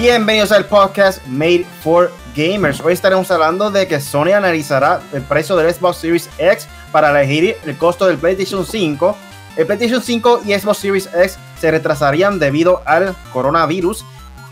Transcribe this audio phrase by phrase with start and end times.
[0.00, 2.80] Bienvenidos al podcast Made for Gamers.
[2.80, 7.54] Hoy estaremos hablando de que Sony analizará el precio del Xbox Series X para elegir
[7.66, 9.14] el costo del PlayStation 5.
[9.58, 14.06] El PlayStation 5 y Xbox Series X se retrasarían debido al coronavirus.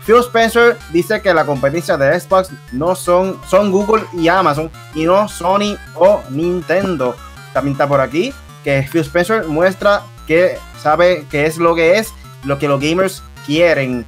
[0.05, 5.05] Phil Spencer dice que la competencia de Xbox no son, son Google y Amazon y
[5.05, 7.15] no Sony o Nintendo.
[7.53, 12.13] También está por aquí que Phil Spencer muestra que sabe qué es lo que es,
[12.43, 14.05] lo que los gamers quieren.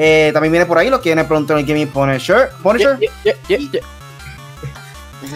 [0.00, 2.50] Eh, también viene por ahí lo que viene pronto en el Gaming Punisher.
[2.62, 2.96] Punisher.
[3.48, 3.70] y,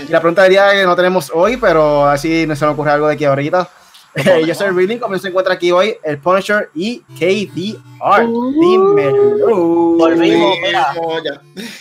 [0.09, 3.09] la pregunta del día que no tenemos hoy, pero así no se me ocurre algo
[3.09, 3.69] de aquí ahorita.
[4.47, 8.25] yo soy Really, como se encuentra aquí hoy, el Punisher y KDR.
[8.25, 9.57] Uh, Dímelo.
[9.97, 10.95] Volvimos, mira.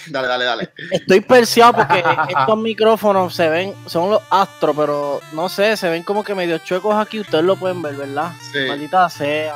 [0.08, 0.70] Dale, dale, dale.
[0.92, 6.04] Estoy perseado porque estos micrófonos se ven, son los astros, pero no sé, se ven
[6.04, 7.20] como que medio chuecos aquí.
[7.20, 8.32] Ustedes lo pueden ver, ¿verdad?
[8.52, 8.60] Sí.
[8.68, 9.56] Maldita sea,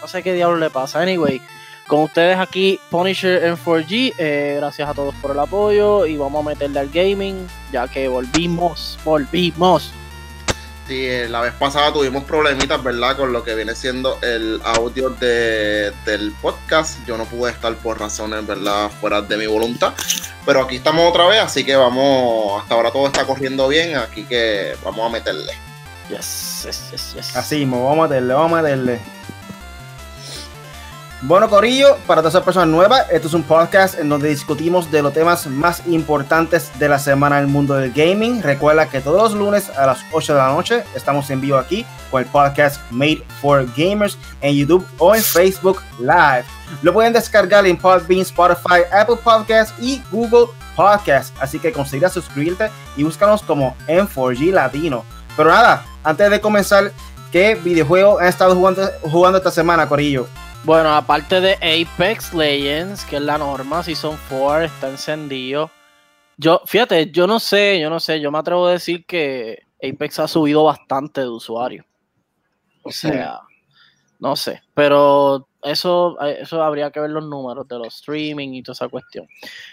[0.00, 1.00] No sé qué diablo le pasa.
[1.00, 1.40] Anyway,
[1.92, 4.14] con ustedes aquí, Punisher en 4G.
[4.16, 8.08] Eh, gracias a todos por el apoyo y vamos a meterle al gaming, ya que
[8.08, 9.92] volvimos, volvimos.
[10.88, 13.18] Sí, eh, la vez pasada tuvimos problemitas, ¿verdad?
[13.18, 16.98] Con lo que viene siendo el audio de, del podcast.
[17.06, 18.90] Yo no pude estar por razones, ¿verdad?
[18.98, 19.92] Fuera de mi voluntad.
[20.46, 22.62] Pero aquí estamos otra vez, así que vamos.
[22.62, 25.52] Hasta ahora todo está corriendo bien, aquí que vamos a meterle.
[26.08, 27.36] Yes, yes, yes, yes.
[27.36, 29.21] Así, vamos a meterle, vamos a meterle.
[31.24, 35.02] Bueno, Corillo, para todas esas personas nuevas, esto es un podcast en donde discutimos de
[35.02, 38.42] los temas más importantes de la semana en el mundo del gaming.
[38.42, 41.86] Recuerda que todos los lunes a las 8 de la noche estamos en vivo aquí
[42.10, 46.44] con el podcast Made for Gamers en YouTube o en Facebook Live.
[46.82, 51.32] Lo pueden descargar en Podbean, Spotify, Apple Podcasts y Google Podcasts.
[51.38, 55.04] Así que considera suscribirte y búscanos como M4G Latino.
[55.36, 56.90] Pero nada, antes de comenzar,
[57.30, 60.26] ¿qué videojuego han estado jugando, jugando esta semana, Corillo?
[60.64, 65.72] Bueno, aparte de Apex Legends, que es la norma, Season 4 está encendido.
[66.36, 70.20] Yo, fíjate, yo no sé, yo no sé, yo me atrevo a decir que Apex
[70.20, 71.84] ha subido bastante de usuarios.
[72.84, 73.40] O sea,
[74.20, 78.74] no sé, pero eso, eso habría que ver los números de los streaming y toda
[78.74, 79.26] esa cuestión.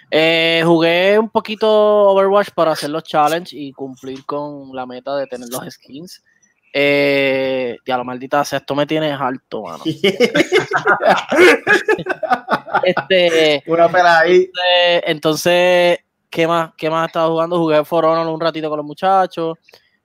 [0.09, 5.27] Eh, jugué un poquito Overwatch para hacer los challenges y cumplir con la meta de
[5.27, 6.23] tener los skins.
[6.71, 9.83] Eh, ya la maldita sea, esto me tiene alto, mano.
[12.83, 14.49] este, Una pela ahí.
[15.03, 15.99] Entonces,
[16.29, 16.71] ¿qué más?
[16.77, 17.57] ¿Qué más he estado jugando?
[17.57, 19.57] Jugué For Honor un ratito con los muchachos.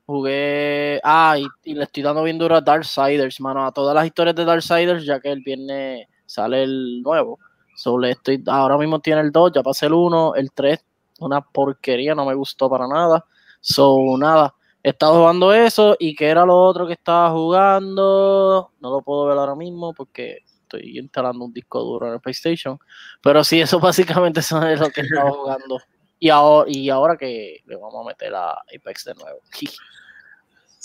[0.06, 1.00] Jugué.
[1.04, 3.66] Ah, y, le estoy dando bien duro a Darksiders, mano.
[3.66, 7.38] A todas las historias de Darksiders, ya que el viernes sale el nuevo.
[7.76, 10.78] So, estoy, ahora mismo tiene el 2, ya pasé el 1, el 3,
[11.18, 13.24] una porquería, no me gustó para nada.
[13.60, 14.54] So, nada
[14.86, 18.70] He estado jugando eso y que era lo otro que estaba jugando.
[18.80, 22.78] No lo puedo ver ahora mismo porque estoy instalando un disco duro en el PlayStation.
[23.22, 25.80] Pero sí, eso básicamente es lo que estaba jugando.
[26.18, 29.40] Y ahora, y ahora que le vamos a meter a Apex de nuevo.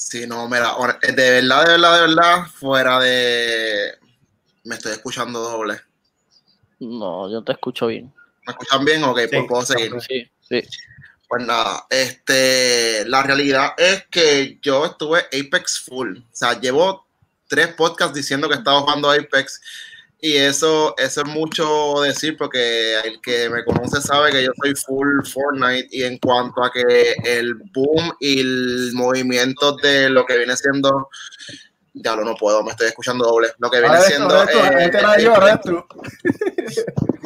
[0.02, 3.92] Sí, no, mira, de verdad, de verdad, de verdad, fuera de.
[4.64, 5.78] Me estoy escuchando doble.
[6.80, 8.14] No, yo te escucho bien.
[8.48, 9.04] ¿Me escuchan bien?
[9.04, 9.92] Ok, pues puedo seguir.
[10.00, 10.64] Sí, sí.
[11.30, 16.18] Pues nada, este, la realidad es que yo estuve Apex full.
[16.18, 17.06] O sea, llevo
[17.48, 19.62] tres podcasts diciendo que estaba jugando Apex.
[20.20, 24.74] Y eso, eso es mucho decir porque el que me conoce sabe que yo soy
[24.74, 25.90] full Fortnite.
[25.92, 31.10] Y en cuanto a que el boom y el movimiento de lo que viene siendo.
[31.94, 33.50] Ya lo no puedo, me estoy escuchando doble.
[33.60, 34.36] Lo que viene siendo.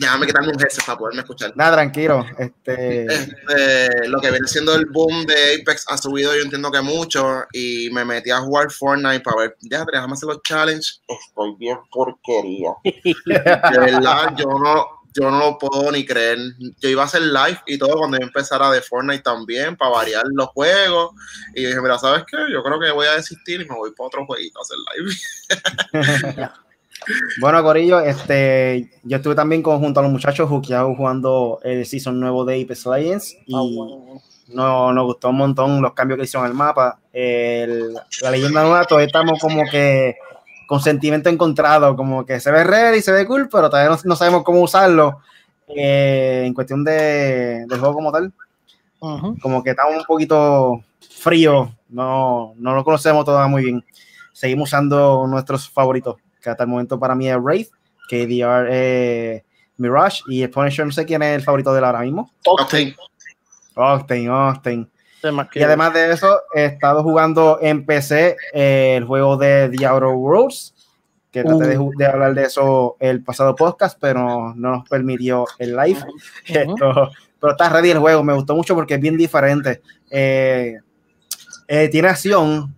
[0.00, 1.52] déjame quitarme un headset para poderme escuchar.
[1.54, 2.24] Nada, tranquilo.
[2.38, 3.04] Este...
[3.04, 4.08] este...
[4.08, 7.90] lo que viene siendo el boom de Apex ha subido, yo entiendo que mucho, y
[7.92, 11.02] me metí a jugar Fortnite para ver, ya, déjame hacer los challenges.
[11.06, 12.70] Estoy bien porquería.
[12.84, 16.38] de verdad, yo no, yo no lo puedo ni creer.
[16.80, 20.24] Yo iba a hacer live y todo cuando yo empezara de Fortnite también, para variar
[20.32, 21.10] los juegos.
[21.54, 22.38] Y dije, mira, ¿sabes qué?
[22.50, 26.50] Yo creo que voy a desistir y me voy para otro jueguito a hacer live.
[27.40, 32.62] Bueno, Corillo, este, yo estuve también junto a los muchachos jugando el season nuevo de
[32.62, 33.54] Apex Legends y
[34.48, 36.98] no, nos gustó un montón los cambios que hicieron en el mapa.
[37.12, 40.16] la leyenda nueva, todavía estamos como que
[40.66, 44.16] con sentimiento encontrado, como que se ve ready y se ve cool, pero todavía no,
[44.16, 45.20] sabemos cómo usarlo
[45.68, 48.32] eh, en cuestión de, del juego como tal.
[49.40, 53.84] Como que estamos un poquito frío, no, no lo conocemos todavía muy bien.
[54.32, 57.70] Seguimos usando nuestros favoritos que hasta el momento para mí es Wraith,
[58.08, 59.44] KDR eh,
[59.76, 62.30] Mirage y el Punisher, no sé quién es el favorito de él ahora mismo.
[62.44, 62.94] Octane.
[63.74, 64.88] Octane, Octane.
[65.54, 70.08] Y además de eso, he estado jugando en PC eh, el juego de The Outer
[70.08, 70.74] Worlds.
[71.30, 71.92] que traté uh.
[71.96, 76.00] de, hablar de eso el pasado podcast, pero no nos permitió el live.
[77.40, 79.82] pero está ready el juego, me gustó mucho porque es bien diferente.
[80.10, 80.78] Eh,
[81.68, 82.74] eh, tiene acción,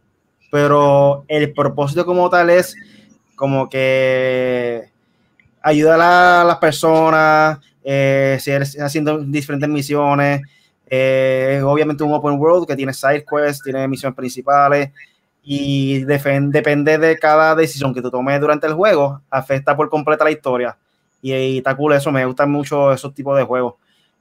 [0.50, 2.76] pero el propósito como tal es
[3.43, 4.89] como que
[5.61, 8.39] ayudar a las personas, eh,
[8.81, 10.43] haciendo diferentes misiones.
[10.87, 14.93] Eh, obviamente un open world que tiene side quests, tiene misiones principales
[15.43, 20.31] y depende de cada decisión que tú tomes durante el juego, afecta por completa la
[20.31, 20.79] historia.
[21.21, 23.75] Y, y está cool eso, me gustan mucho esos tipos de juegos.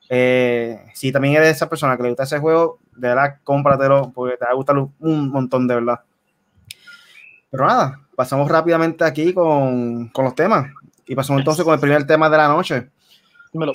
[0.09, 4.37] Eh, si también eres esa persona que le gusta ese juego, de verdad, cómpratelo porque
[4.37, 5.99] te va a gustar un montón, de verdad.
[7.51, 10.71] Pero nada, pasamos rápidamente aquí con, con los temas.
[11.07, 12.87] Y pasamos entonces con el primer tema de la noche.
[13.51, 13.73] Dímelo.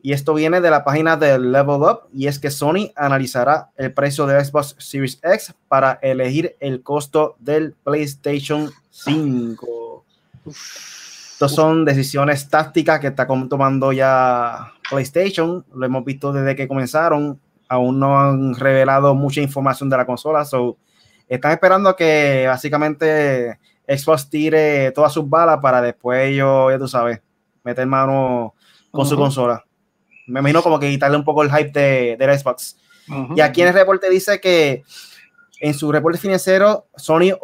[0.00, 3.92] Y esto viene de la página de Level Up y es que Sony analizará el
[3.92, 10.04] precio de Xbox Series X para elegir el costo del PlayStation 5.
[10.46, 15.64] Estas son decisiones tácticas que está tomando ya PlayStation.
[15.74, 17.40] Lo hemos visto desde que comenzaron.
[17.68, 20.44] Aún no han revelado mucha información de la consola.
[20.44, 20.76] So,
[21.28, 27.20] están esperando que básicamente Xbox tire todas sus balas para después ellos, ya tú sabes,
[27.62, 28.54] meter mano
[28.90, 29.64] con su consola
[30.26, 32.76] me imagino como que quitarle un poco el hype de, de Xbox.
[33.36, 34.82] Y aquí en el reporte dice que
[35.60, 37.36] en su reporte financiero Sony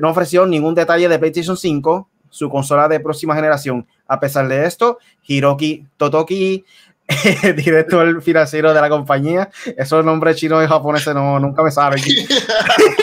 [0.00, 3.86] no ofreció ningún detalle de PlayStation 5, su consola de próxima generación.
[4.06, 6.64] A pesar de esto, Hiroki Totoki,
[7.56, 12.00] director financiero de la compañía, esos nombres chinos y japoneses no, nunca me saben.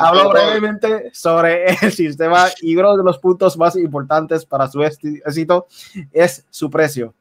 [0.00, 5.66] Hablo brevemente sobre el sistema y uno de los puntos más importantes para su éxito
[6.12, 7.14] es su precio.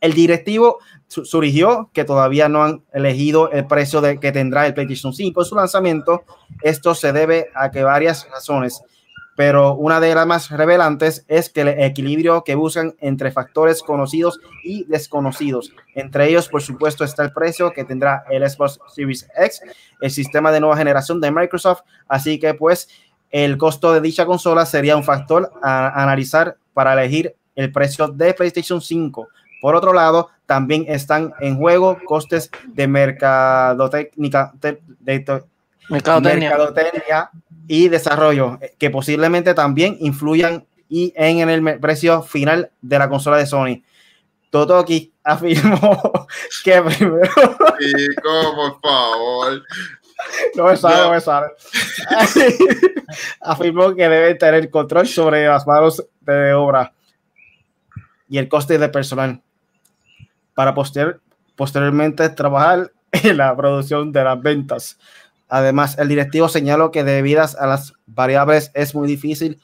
[0.00, 0.78] El directivo
[1.08, 5.46] surgió que todavía no han elegido el precio de, que tendrá el PlayStation 5 en
[5.46, 6.22] su lanzamiento.
[6.62, 8.80] Esto se debe a que varias razones,
[9.38, 14.40] pero una de las más revelantes es que el equilibrio que buscan entre factores conocidos
[14.64, 15.72] y desconocidos.
[15.94, 19.60] Entre ellos, por supuesto, está el precio que tendrá el Xbox Series X,
[20.00, 21.82] el sistema de nueva generación de Microsoft.
[22.08, 22.88] Así que, pues,
[23.30, 28.34] el costo de dicha consola sería un factor a analizar para elegir el precio de
[28.34, 29.28] PlayStation 5.
[29.62, 34.82] Por otro lado, también están en juego costes de mercadotécnica, de,
[35.88, 37.30] mercadotecnia.
[37.68, 43.46] Y desarrollo que posiblemente también influyan y en el precio final de la consola de
[43.46, 43.82] Sony.
[44.50, 46.26] Totoki afirmó
[46.64, 47.30] que primero.
[47.78, 49.62] Chico, por favor.
[50.56, 51.46] No me sale, no, me sale.
[53.40, 56.92] afirmó que debe tener control sobre las manos de obra
[58.28, 59.40] y el coste de personal
[60.54, 64.98] para posteriormente trabajar en la producción de las ventas.
[65.48, 69.60] Además, el directivo señaló que debido a las variables es muy difícil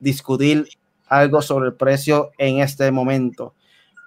[0.00, 0.68] discutir
[1.06, 3.54] algo sobre el precio en este momento.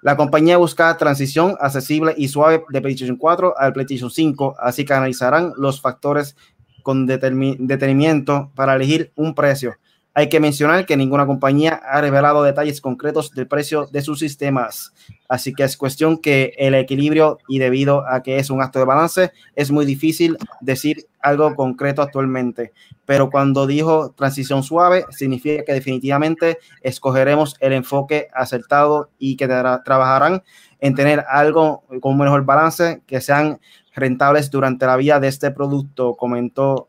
[0.02, 4.92] La compañía busca transición accesible y suave de PlayStation 4 al PlayStation 5, así que
[4.92, 6.36] analizarán los factores
[6.82, 9.76] con detenimiento para elegir un precio.
[10.16, 14.94] Hay que mencionar que ninguna compañía ha revelado detalles concretos del precio de sus sistemas,
[15.28, 18.84] así que es cuestión que el equilibrio y debido a que es un acto de
[18.84, 22.72] balance, es muy difícil decir algo concreto actualmente.
[23.04, 30.44] Pero cuando dijo transición suave, significa que definitivamente escogeremos el enfoque acertado y que trabajarán
[30.80, 33.58] en tener algo con un mejor balance, que sean
[33.96, 36.88] rentables durante la vida de este producto, comentó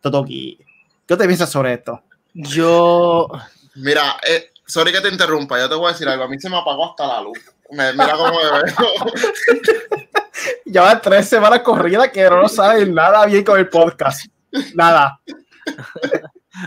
[0.00, 0.58] Totoki.
[1.06, 2.02] ¿Qué te piensas sobre esto?
[2.34, 3.28] Yo.
[3.74, 6.24] Mira, eh, sorry que te interrumpa, yo te voy a decir algo.
[6.24, 7.38] A mí se me apagó hasta la luz.
[7.70, 8.74] mira cómo me veo.
[10.64, 14.26] Lleva tres semanas corridas que no saben nada bien con el podcast.
[14.74, 15.20] Nada.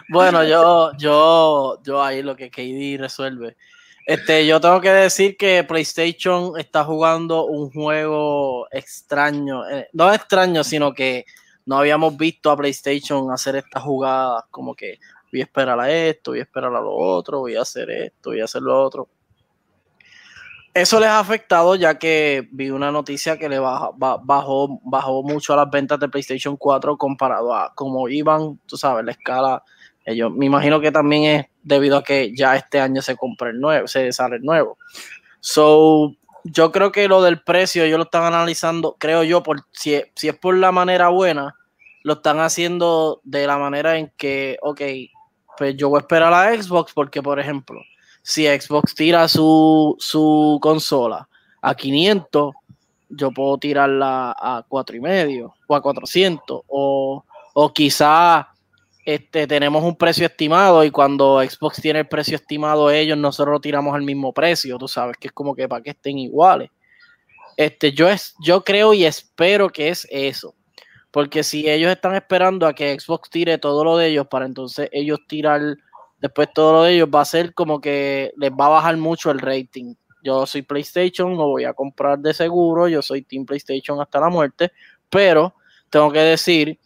[0.09, 3.57] bueno, yo, yo, yo ahí lo que KD resuelve.
[4.05, 9.67] Este, yo tengo que decir que PlayStation está jugando un juego extraño.
[9.67, 11.25] Eh, no extraño, sino que
[11.65, 14.99] no habíamos visto a PlayStation hacer estas jugadas como que
[15.35, 18.29] voy a esperar a esto, voy a esperar a lo otro, voy a hacer esto,
[18.29, 19.09] voy a hacer lo otro.
[20.73, 25.53] Eso les ha afectado ya que vi una noticia que le bajó, bajó, bajó mucho
[25.53, 29.63] a las ventas de PlayStation 4 comparado a cómo iban, tú sabes, la escala.
[30.05, 33.59] Ellos, me imagino que también es debido a que ya este año se compra el
[33.59, 34.77] nuevo, se sale el nuevo.
[35.39, 36.13] So,
[36.43, 40.27] yo creo que lo del precio, ellos lo están analizando, creo yo, por, si, si
[40.27, 41.55] es por la manera buena,
[42.03, 44.81] lo están haciendo de la manera en que, ok,
[45.57, 47.81] pues yo voy a esperar a Xbox porque, por ejemplo,
[48.21, 51.27] si Xbox tira su, su consola
[51.61, 52.53] a 500,
[53.09, 58.49] yo puedo tirarla a 4,5 o a 400 o, o quizá
[59.05, 63.93] este, tenemos un precio estimado y cuando Xbox tiene el precio estimado ellos, nosotros tiramos
[63.93, 66.71] al mismo precio, tú sabes, que es como que para que estén iguales.
[67.55, 70.55] Este, yo, es, yo creo y espero que es eso.
[71.15, 74.89] Porque si ellos están esperando a que Xbox tire todo lo de ellos para entonces
[74.91, 75.61] ellos tirar
[76.19, 79.31] después todo lo de ellos, va a ser como que les va a bajar mucho
[79.31, 79.95] el rating.
[80.21, 84.27] Yo soy PlayStation, lo voy a comprar de seguro, yo soy Team PlayStation hasta la
[84.27, 84.73] muerte,
[85.09, 85.55] pero
[85.89, 86.77] tengo que decir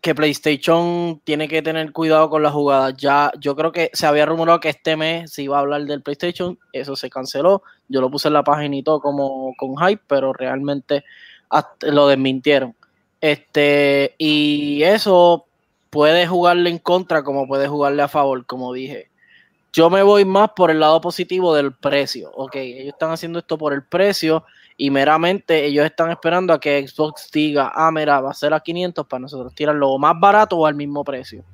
[0.00, 2.96] que PlayStation tiene que tener cuidado con las jugadas.
[2.96, 6.02] Ya, yo creo que se había rumorado que este mes se iba a hablar del
[6.02, 7.62] PlayStation, eso se canceló.
[7.86, 11.04] Yo lo puse en la página y todo como con hype, pero realmente
[11.82, 12.74] lo desmintieron.
[13.20, 15.46] Este, y eso
[15.90, 19.10] puede jugarle en contra como puede jugarle a favor, como dije.
[19.72, 22.30] Yo me voy más por el lado positivo del precio.
[22.34, 24.44] Ok, ellos están haciendo esto por el precio
[24.76, 28.60] y meramente ellos están esperando a que Xbox diga, ah, mira, va a ser a
[28.60, 31.44] 500 para nosotros tirarlo más barato o al mismo precio.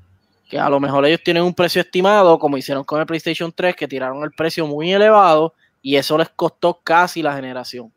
[0.49, 3.75] Que a lo mejor ellos tienen un precio estimado, como hicieron con el PlayStation 3,
[3.75, 7.92] que tiraron el precio muy elevado y eso les costó casi la generación.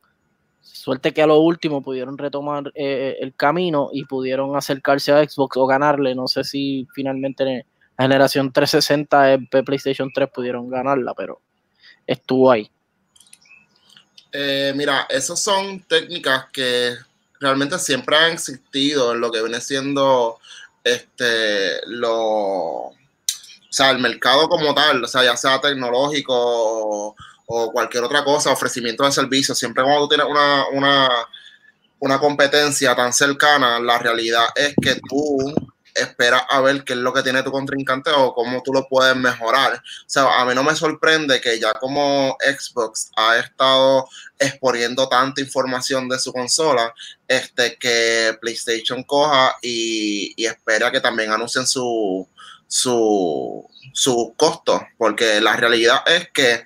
[0.66, 5.58] Suerte que a lo último pudieron retomar eh, el camino y pudieron acercarse a Xbox
[5.58, 6.16] o ganarle.
[6.16, 7.66] No sé si finalmente en
[7.98, 11.40] la generación 360 de PlayStation 3 pudieron ganarla, pero
[12.06, 12.70] estuvo ahí.
[14.32, 16.96] Eh, mira, esas son técnicas que
[17.40, 20.40] realmente siempre han existido en lo que viene siendo
[20.84, 22.92] este lo
[23.76, 27.14] o sea, el mercado como tal, o sea, ya sea tecnológico
[27.46, 31.10] o cualquier otra cosa, ofrecimiento de servicios, siempre cuando tú tienes una, una,
[32.00, 35.54] una competencia tan cercana, la realidad es que tú
[35.96, 39.16] esperas a ver qué es lo que tiene tu contrincante o cómo tú lo puedes
[39.16, 39.76] mejorar.
[39.76, 45.40] O sea, a mí no me sorprende que ya como Xbox ha estado exponiendo tanta
[45.40, 46.94] información de su consola,
[47.28, 52.28] este, que PlayStation coja y, y espera que también anuncien su,
[52.68, 56.66] su, su costo, porque la realidad es que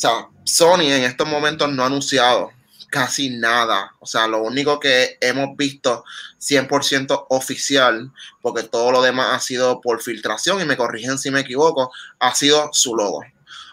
[0.00, 2.50] sea, Sony en estos momentos no ha anunciado
[2.90, 3.92] casi nada.
[4.00, 6.04] O sea, lo único que hemos visto
[6.40, 11.40] 100% oficial, porque todo lo demás ha sido por filtración, y me corrigen si me
[11.40, 13.18] equivoco, ha sido su logo.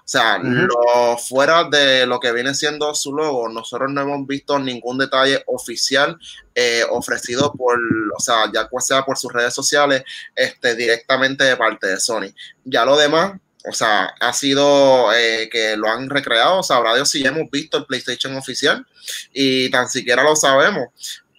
[0.05, 4.59] O sea, lo, fuera de lo que viene siendo su logo, nosotros no hemos visto
[4.59, 6.19] ningún detalle oficial
[6.53, 7.79] eh, ofrecido por,
[8.15, 10.03] o sea, ya sea por sus redes sociales,
[10.35, 12.35] este, directamente de parte de Sony.
[12.63, 17.23] Ya lo demás, o sea, ha sido eh, que lo han recreado, sabrá Dios si
[17.23, 18.85] ya hemos visto el PlayStation oficial
[19.33, 20.89] y tan siquiera lo sabemos.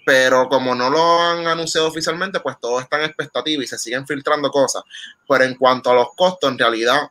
[0.05, 4.07] Pero como no lo han anunciado oficialmente, pues todo está en expectativa y se siguen
[4.07, 4.83] filtrando cosas.
[5.29, 7.11] Pero en cuanto a los costos, en realidad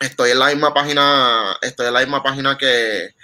[0.00, 3.14] estoy en la misma página, estoy en la misma página que,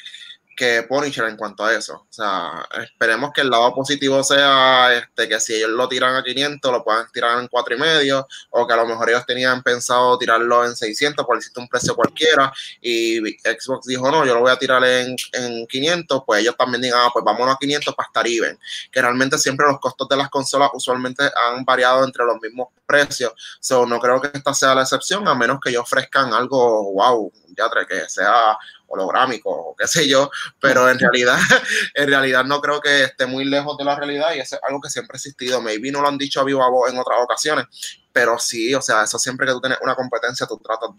[0.61, 1.95] que Punisher en cuanto a eso.
[1.95, 6.23] O sea, esperemos que el lado positivo sea este, que si ellos lo tiran a
[6.23, 9.63] 500, lo puedan tirar en 4 y medio, o que a lo mejor ellos tenían
[9.63, 12.53] pensado tirarlo en 600 por decirte un precio cualquiera,
[12.83, 16.83] y Xbox dijo, no, yo lo voy a tirar en, en 500, pues ellos también
[16.83, 18.59] digan, ah, pues vámonos a 500 para estar even.
[18.93, 23.33] Que realmente siempre los costos de las consolas usualmente han variado entre los mismos precios.
[23.61, 27.33] So, no creo que esta sea la excepción, a menos que ellos ofrezcan algo, wow,
[27.57, 30.31] ya que sea holográmico o qué sé yo,
[30.61, 31.39] pero en realidad,
[31.95, 34.81] en realidad no creo que esté muy lejos de la realidad y eso es algo
[34.81, 35.61] que siempre ha existido.
[35.61, 37.67] Maybe no lo han dicho a viva voz en otras ocasiones,
[38.13, 40.91] pero sí, o sea, eso siempre que tú tienes una competencia, tú tratas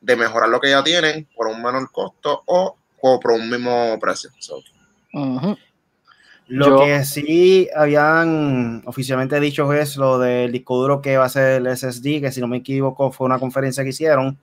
[0.00, 4.30] de, mejorar lo que ya tienen por un menor costo o, por un mismo precio.
[6.50, 11.62] Lo que sí habían oficialmente dicho es lo del disco duro que va a ser
[11.62, 14.36] el SSD, que si no me equivoco fue una conferencia que hicieron.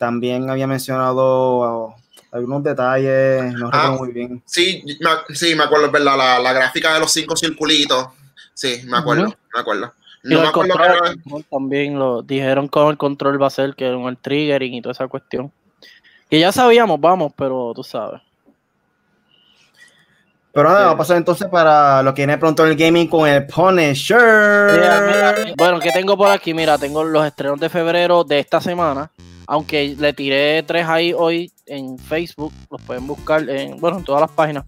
[0.00, 1.94] También había mencionado
[2.32, 4.42] algunos detalles, no recuerdo ah, muy bien.
[4.46, 6.16] Sí, me, sí, me acuerdo, ¿verdad?
[6.16, 8.06] La, la, gráfica de los cinco circulitos.
[8.54, 9.92] Sí, me acuerdo, me acuerdo.
[10.22, 10.74] No me acuerdo
[11.50, 14.92] También lo dijeron cómo el control va a ser, que era el triggering y toda
[14.92, 15.52] esa cuestión.
[16.30, 18.22] Que ya sabíamos, vamos, pero tú sabes.
[20.50, 23.46] Pero nada, va a pasar entonces para lo que viene pronto el gaming con el
[23.46, 24.80] Punisher.
[25.58, 26.54] bueno, ¿qué tengo por aquí?
[26.54, 29.10] Mira, tengo los estrenos de febrero de esta semana.
[29.50, 34.20] Aunque le tiré tres ahí hoy en Facebook, los pueden buscar en, bueno, en todas
[34.20, 34.64] las páginas.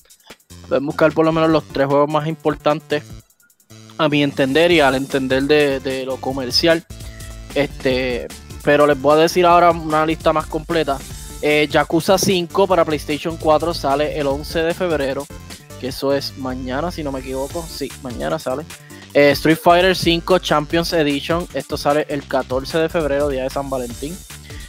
[0.67, 3.05] Pueden buscar por lo menos los tres juegos más importantes
[3.97, 6.85] a mi entender y al entender de, lo comercial.
[7.55, 8.27] Este,
[8.65, 10.99] pero les voy a decir ahora una lista más completa.
[11.43, 15.25] Eh, Yakuza 5 para PlayStation 4 sale el 11 de febrero,
[15.81, 17.65] que eso es mañana, si no me equivoco.
[17.71, 18.65] Sí, mañana sale.
[19.15, 23.71] Eh, Street Fighter 5 Champions Edition, esto sale el 14 de febrero, día de San
[23.71, 24.19] Valentín.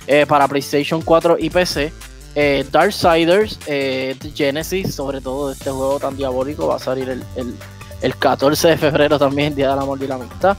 [0.08, 1.94] Eh, para PlayStation 4 y PC.
[2.36, 8.70] Eh, Darksiders, eh, Genesis, sobre todo este juego tan diabólico, va a salir el, 14
[8.70, 10.58] de febrero también, Día del Amor y la Amistad.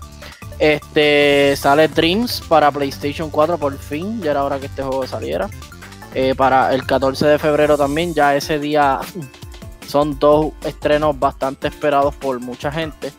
[0.60, 5.50] Este sale Dreams para PlayStation 4 por fin, ya era hora que este juego saliera.
[6.14, 9.00] Eh, para el 14 de febrero también, ya ese día
[9.88, 13.12] son dos estrenos bastante esperados por mucha gente.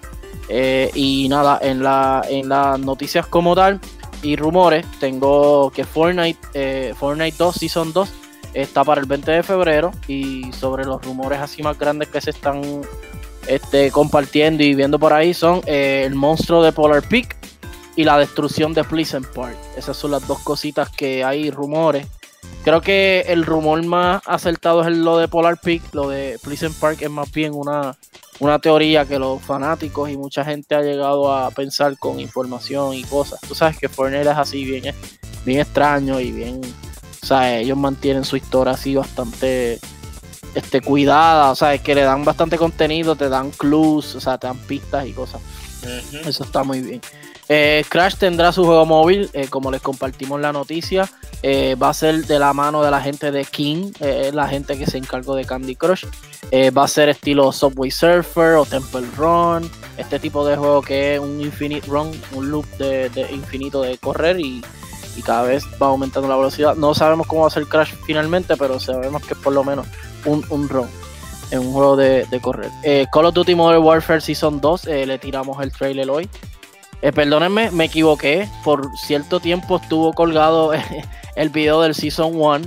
[0.94, 3.82] Y nada, en, la, en las noticias como tal
[4.22, 8.10] y rumores, tengo que Fortnite, eh, Fortnite 2, Season 2,
[8.54, 9.92] está para el 20 de febrero.
[10.08, 12.62] Y sobre los rumores así más grandes que se están
[13.48, 17.36] este, compartiendo y viendo por ahí son eh, el monstruo de Polar Peak
[17.96, 19.58] y la destrucción de Pleasant Park.
[19.78, 22.08] Esas son las dos cositas que hay rumores.
[22.64, 25.84] Creo que el rumor más acertado es lo de Polar Peak.
[25.94, 27.96] Lo de Pleasant Park es más bien una,
[28.40, 33.04] una teoría que los fanáticos y mucha gente ha llegado a pensar con información y
[33.04, 33.40] cosas.
[33.42, 34.96] Tú sabes que Fortnite es así bien,
[35.46, 36.62] bien extraño y bien,
[37.26, 39.80] o sea, ellos mantienen su historia así bastante
[40.54, 44.38] este, cuidada, o sea, es que le dan bastante contenido, te dan clues, o sea,
[44.38, 45.42] te dan pistas y cosas.
[46.26, 47.02] Eso está muy bien.
[47.48, 51.10] Eh, Crash tendrá su juego móvil, eh, como les compartimos la noticia.
[51.44, 53.92] Eh, va a ser de la mano de la gente de King,
[54.34, 56.06] la gente que se encargó de Candy Crush.
[56.76, 61.20] va a ser estilo Subway Surfer o Temple Run, este tipo de juego que es
[61.20, 64.64] un infinite run, un loop de, infinito de correr y,
[65.24, 66.76] cada vez va aumentando la velocidad.
[66.76, 69.88] No sabemos cómo va a ser Crash finalmente, pero sabemos que es por lo menos
[70.26, 70.90] un, un run
[71.52, 72.70] en un juego de, correr.
[73.12, 76.30] Call of Duty Modern Warfare Season 2, le tiramos el trailer hoy.
[77.02, 78.50] Eh, perdónenme, me equivoqué.
[78.64, 80.72] Por cierto tiempo estuvo colgado
[81.36, 82.62] el video del Season 1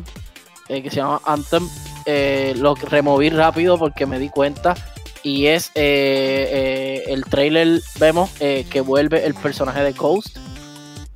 [0.69, 1.69] eh, que se llama Anthem.
[2.07, 4.75] Eh, lo removí rápido porque me di cuenta.
[5.25, 10.39] Y es el trailer, vemos que vuelve el personaje de Ghost.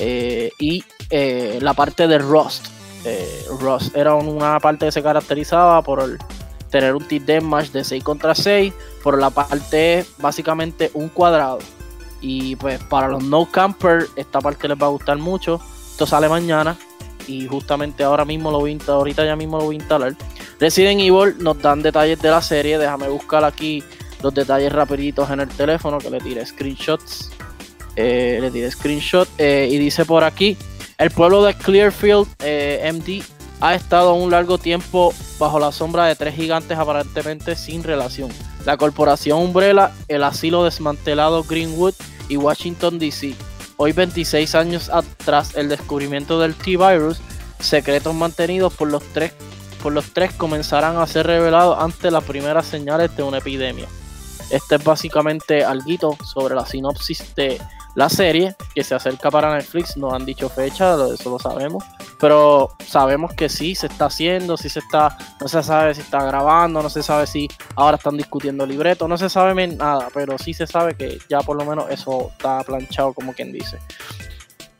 [0.00, 0.85] y
[1.61, 2.66] la parte de Rust.
[3.61, 6.19] Rust era una parte que se caracterizaba por
[6.71, 8.75] tener un team match de 6 contra 6.
[9.04, 11.61] Por la parte básicamente un cuadrado
[12.22, 15.61] y pues para los no campers, esta parte les va a gustar mucho.
[15.90, 16.76] Esto sale mañana.
[17.26, 20.14] Y justamente ahora mismo lo voy a ahorita ya mismo lo voy a instalar.
[20.58, 22.78] Resident Evil nos dan detalles de la serie.
[22.78, 23.82] Déjame buscar aquí
[24.22, 27.30] los detalles rapiditos en el teléfono que le tiré screenshots.
[27.96, 29.28] Eh, le tiré screenshot.
[29.38, 30.56] Eh, y dice por aquí.
[30.98, 33.22] El pueblo de Clearfield eh, MD
[33.62, 38.29] ha estado un largo tiempo bajo la sombra de tres gigantes aparentemente sin relación.
[38.66, 41.94] La corporación Umbrella, el asilo desmantelado Greenwood
[42.29, 43.37] y Washington DC.
[43.77, 47.20] Hoy 26 años atrás el descubrimiento del T-Virus,
[47.61, 49.33] secretos mantenidos por los tres
[49.81, 53.87] por los tres comenzarán a ser revelados ante las primeras señales de una epidemia.
[54.51, 57.61] Este es básicamente algo sobre la sinopsis de
[57.94, 59.96] la serie que se acerca para Netflix.
[59.96, 61.85] No han dicho fecha, eso lo sabemos.
[62.18, 66.24] Pero sabemos que sí se está haciendo, sí se está, no se sabe si está
[66.24, 70.55] grabando, no se sabe si ahora están discutiendo libreto, no se sabe nada, pero sí
[70.55, 73.78] se sabe que ya por lo menos eso está planchado como quien dice.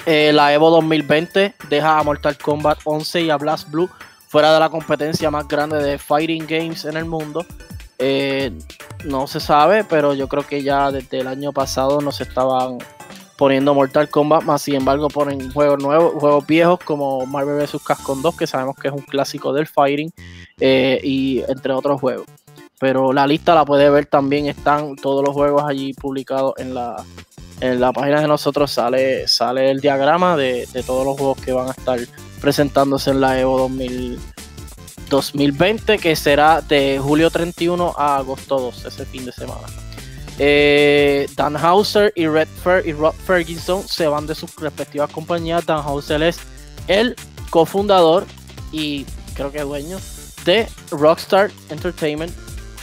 [0.07, 3.89] Eh, la Evo 2020 deja a Mortal Kombat 11 y a Blast Blue
[4.27, 7.45] fuera de la competencia más grande de fighting games en el mundo.
[7.99, 8.51] Eh,
[9.05, 12.79] no se sabe, pero yo creo que ya desde el año pasado nos estaban
[13.43, 17.83] poniendo Mortal Kombat, más sin embargo ponen juegos nuevos, juegos viejos como Marvel vs.
[17.85, 20.13] Capcom 2, que sabemos que es un clásico del fighting,
[20.61, 22.25] eh, y entre otros juegos.
[22.79, 27.05] Pero la lista la puede ver también, están todos los juegos allí publicados en la,
[27.61, 31.67] en la página de nosotros, sale, sale el diagrama de, todos los juegos que van
[31.67, 31.99] a estar
[32.41, 33.69] presentándose en la Evo
[35.11, 39.67] 2020, que será de julio 31 a agosto 2, ese fin de semana.
[40.39, 42.49] Eh, Dan Hauser y Red
[42.85, 45.67] y Rob Ferguson se van de sus respectivas compañías.
[45.67, 46.39] Dan Hauser es
[46.89, 47.17] el
[47.51, 48.25] cofundador
[48.73, 49.99] y creo que dueño
[50.45, 52.33] de Rockstar Entertainment.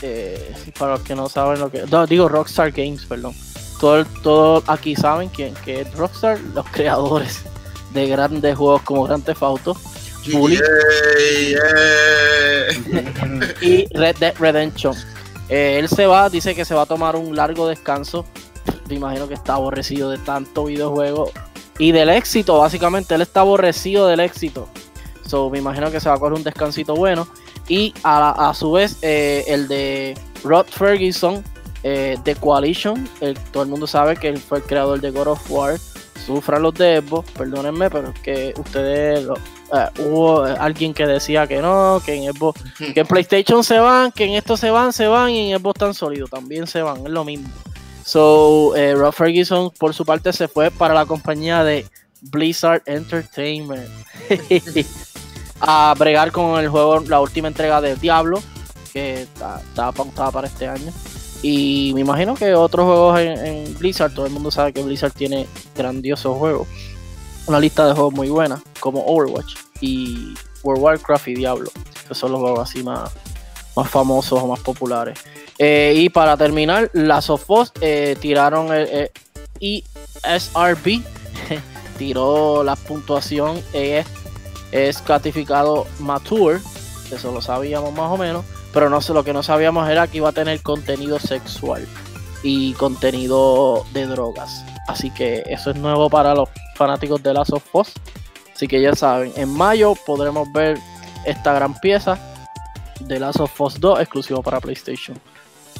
[0.02, 1.84] Eh, para los que no saben lo que.
[1.90, 3.34] No, digo Rockstar Games, perdón.
[3.80, 7.42] Todo, todo aquí saben quién que es Rockstar, los creadores
[7.92, 9.76] de grandes juegos como Grand Theft Auto,
[13.60, 14.94] y Red Dead Redemption.
[15.50, 18.24] Eh, él se va, dice que se va a tomar un largo descanso.
[18.88, 21.30] Me imagino que está aborrecido de tanto videojuego
[21.78, 22.58] y del éxito.
[22.58, 24.68] Básicamente, él está aborrecido del éxito.
[25.26, 27.26] So, me imagino que se va a coger un descansito bueno.
[27.68, 31.44] Y a, su vez, eh, el de Rod Ferguson,
[31.82, 33.08] eh, de Coalition.
[33.52, 35.78] todo el mundo sabe que él fue el creador de God of War.
[36.30, 37.02] Sufran los de
[37.36, 39.26] perdónenme, pero es que ustedes
[39.72, 44.12] eh, hubo alguien que decía que no, que en Xbox, que en PlayStation se van,
[44.12, 46.98] que en esto se van, se van y en Xbox tan sólido, también se van,
[46.98, 47.48] es lo mismo.
[48.04, 51.84] So, eh, Rob Ferguson por su parte se fue para la compañía de
[52.20, 53.88] Blizzard Entertainment
[55.60, 58.40] a bregar con el juego, la última entrega de Diablo,
[58.92, 60.92] que estaba pautada para este año.
[61.42, 65.46] Y me imagino que otros juegos en, Blizzard, todo el mundo sabe que Blizzard tiene
[65.74, 66.68] grandiosos juegos.
[67.46, 71.70] Una lista de juegos muy buena, como Overwatch y World of Warcraft y Diablo,
[72.06, 73.10] que son los juegos así más,
[73.74, 75.18] más famosos o más populares.
[75.58, 77.42] Eh, y para terminar, las of
[77.80, 79.10] eh, tiraron el,
[79.60, 81.02] ESRB,
[81.98, 84.06] tiró la puntuación, es,
[84.72, 86.60] es clasificado mature,
[87.10, 90.18] eso lo sabíamos más o menos pero no sé, lo que no sabíamos era que
[90.18, 91.86] iba a tener contenido sexual
[92.42, 94.64] y contenido de drogas.
[94.88, 97.92] Así que eso es nuevo para los fanáticos de Last of Us.
[98.54, 100.78] Así que ya saben, en mayo podremos ver
[101.24, 102.18] esta gran pieza
[103.00, 105.18] de Last of Us 2 exclusivo para PlayStation.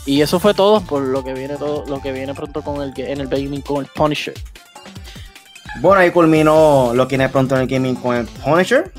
[0.07, 2.93] Y eso fue todo por lo que viene todo, lo que viene pronto con el
[2.97, 4.35] en el gaming con el Punisher.
[5.81, 8.93] Bueno, ahí culminó lo que viene pronto en el gaming con el Punisher.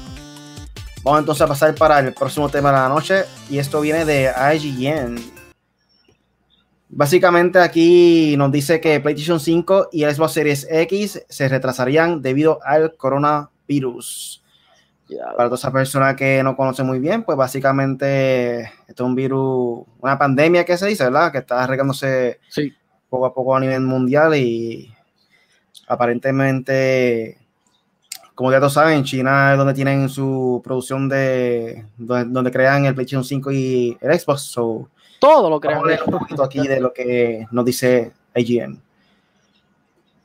[1.03, 4.31] Vamos entonces a pasar para el próximo tema de la noche y esto viene de
[4.55, 5.19] IGN.
[6.89, 12.95] Básicamente aquí nos dice que PlayStation 5 y Xbox Series X se retrasarían debido al
[12.97, 14.43] coronavirus.
[15.35, 19.83] Para toda esa persona que no conoce muy bien, pues básicamente esto es un virus,
[19.99, 21.31] una pandemia que se dice, ¿verdad?
[21.31, 22.39] Que está regándose
[23.09, 24.93] poco a poco a nivel mundial y
[25.87, 27.40] aparentemente
[28.41, 31.85] como ya todos saben, China es donde tienen su producción de.
[31.95, 34.51] donde, crean el PlayStation 5 y el Xbox.
[35.19, 35.83] Todo lo crean.
[35.83, 38.81] Vamos a un poquito aquí de lo que nos dice IGN.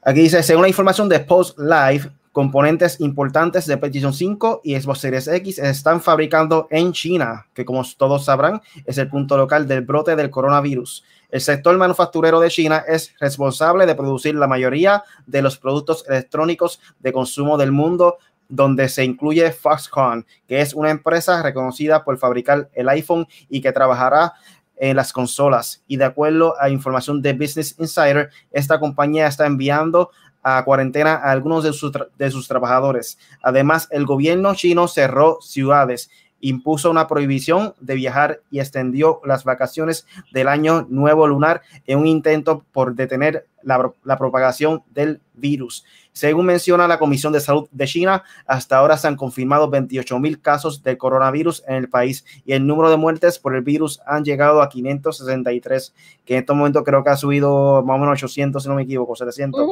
[0.02, 5.00] Aquí dice: según la información de Post Live, componentes importantes de PlayStation 5 y Xbox
[5.00, 9.82] Series X están fabricando en China, que como todos sabrán es el punto local del
[9.82, 11.04] brote del coronavirus.
[11.30, 16.80] El sector manufacturero de China es responsable de producir la mayoría de los productos electrónicos
[17.00, 22.70] de consumo del mundo, donde se incluye Foxconn, que es una empresa reconocida por fabricar
[22.74, 24.34] el iPhone y que trabajará
[24.76, 25.82] en las consolas.
[25.86, 30.10] Y de acuerdo a información de Business Insider, esta compañía está enviando
[30.42, 33.18] a cuarentena a algunos de sus, de sus trabajadores.
[33.42, 36.08] Además, el gobierno chino cerró ciudades
[36.48, 42.06] impuso una prohibición de viajar y extendió las vacaciones del año nuevo lunar en un
[42.06, 45.84] intento por detener la, propagación del virus.
[46.12, 50.40] Según menciona la Comisión de Salud de China, hasta ahora se han confirmado 28 mil
[50.40, 54.24] casos de coronavirus en el país y el número de muertes por el virus han
[54.24, 58.62] llegado a 563, que en este momento creo que ha subido más o menos 800,
[58.62, 59.66] si no me equivoco, 700.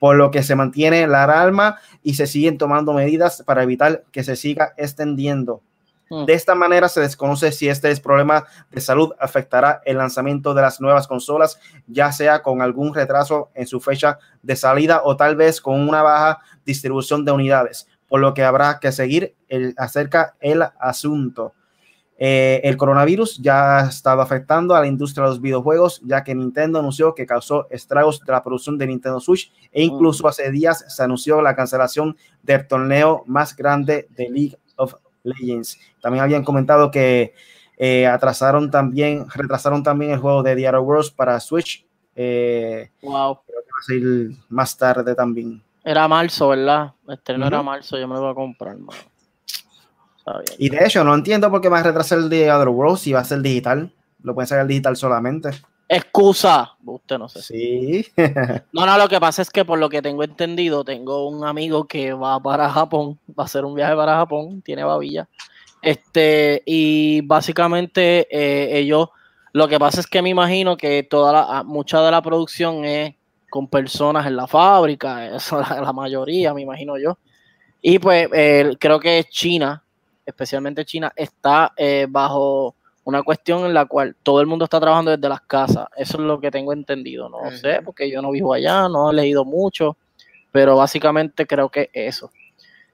[0.00, 4.24] Por lo que se mantiene la alarma y se siguen tomando medidas para evitar que
[4.24, 5.62] se siga extendiendo.
[6.10, 6.24] Mm.
[6.24, 10.80] De esta manera se desconoce si este problema de salud afectará el lanzamiento de las
[10.80, 15.60] nuevas consolas, ya sea con algún retraso en su fecha de salida o tal vez
[15.60, 20.64] con una baja distribución de unidades, por lo que habrá que seguir el, acerca el
[20.80, 21.54] asunto.
[22.22, 26.34] Eh, el coronavirus ya ha estado afectando a la industria de los videojuegos, ya que
[26.34, 30.26] Nintendo anunció que causó estragos de la producción de Nintendo Switch e incluso mm.
[30.26, 34.58] hace días se anunció la cancelación del torneo más grande de League
[35.22, 35.78] Legends.
[36.00, 37.34] También habían comentado que
[37.76, 41.86] eh, atrasaron también, retrasaron también el juego de The Other Worlds para Switch.
[42.14, 43.40] Eh, wow.
[43.46, 45.62] Creo que va a salir más tarde también.
[45.82, 46.92] Era marzo, ¿verdad?
[47.08, 48.76] Este no era marzo, yo me lo voy a comprar,
[50.58, 53.12] Y de hecho, no entiendo por qué va a retrasar el de Other Worlds si
[53.12, 53.90] va a ser digital.
[54.22, 55.50] Lo pueden sacar digital solamente.
[55.92, 57.42] Excusa, usted no sé.
[57.42, 58.06] Sí.
[58.72, 61.88] no, no, lo que pasa es que por lo que tengo entendido, tengo un amigo
[61.88, 65.28] que va para Japón, va a hacer un viaje para Japón, tiene babilla.
[65.82, 69.08] Este, y básicamente eh, ellos,
[69.52, 72.84] lo que pasa es que me imagino que toda la, ah, mucha de la producción
[72.84, 73.16] es
[73.50, 77.18] con personas en la fábrica, eso, la, mayoría, me imagino yo.
[77.82, 78.28] Y pues
[78.78, 79.82] creo que China,
[80.24, 82.76] especialmente China, está eh, bajo
[83.10, 85.88] una cuestión en la cual todo el mundo está trabajando desde las casas.
[85.96, 87.28] Eso es lo que tengo entendido.
[87.28, 89.96] No sé, porque yo no vivo allá, no he leído mucho,
[90.50, 92.30] pero básicamente creo que eso.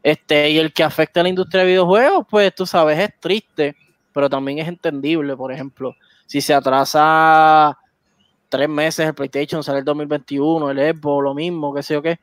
[0.03, 3.77] Este, y el que afecta a la industria de videojuegos, pues tú sabes, es triste,
[4.13, 5.37] pero también es entendible.
[5.37, 5.95] Por ejemplo,
[6.27, 7.79] si se atrasa
[8.49, 12.19] tres meses el PlayStation, sale el 2021, el Xbox, lo mismo, qué sé yo qué.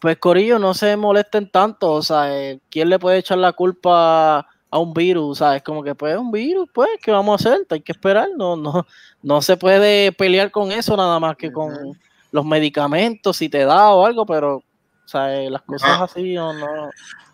[0.00, 4.46] Pues Corillo, no se molesten tanto, o sea, eh, ¿quién le puede echar la culpa
[4.70, 5.62] a un virus, ¿sabes?
[5.62, 7.66] Como que pues un virus, pues, ¿qué vamos a hacer?
[7.70, 8.86] Hay que esperar, no, no,
[9.22, 11.98] no se puede pelear con eso nada más que con
[12.30, 14.62] los medicamentos, si te da o algo, pero,
[15.04, 15.50] ¿sabes?
[15.50, 16.04] Las cosas ah.
[16.04, 16.90] así o no.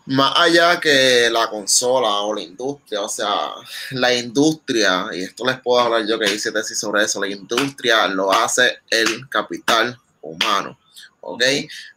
[0.07, 3.51] Más allá que la consola o la industria, o sea,
[3.91, 8.07] la industria, y esto les puedo hablar yo que hice tesis sobre eso, la industria
[8.07, 10.79] lo hace el capital humano,
[11.19, 11.43] ¿ok?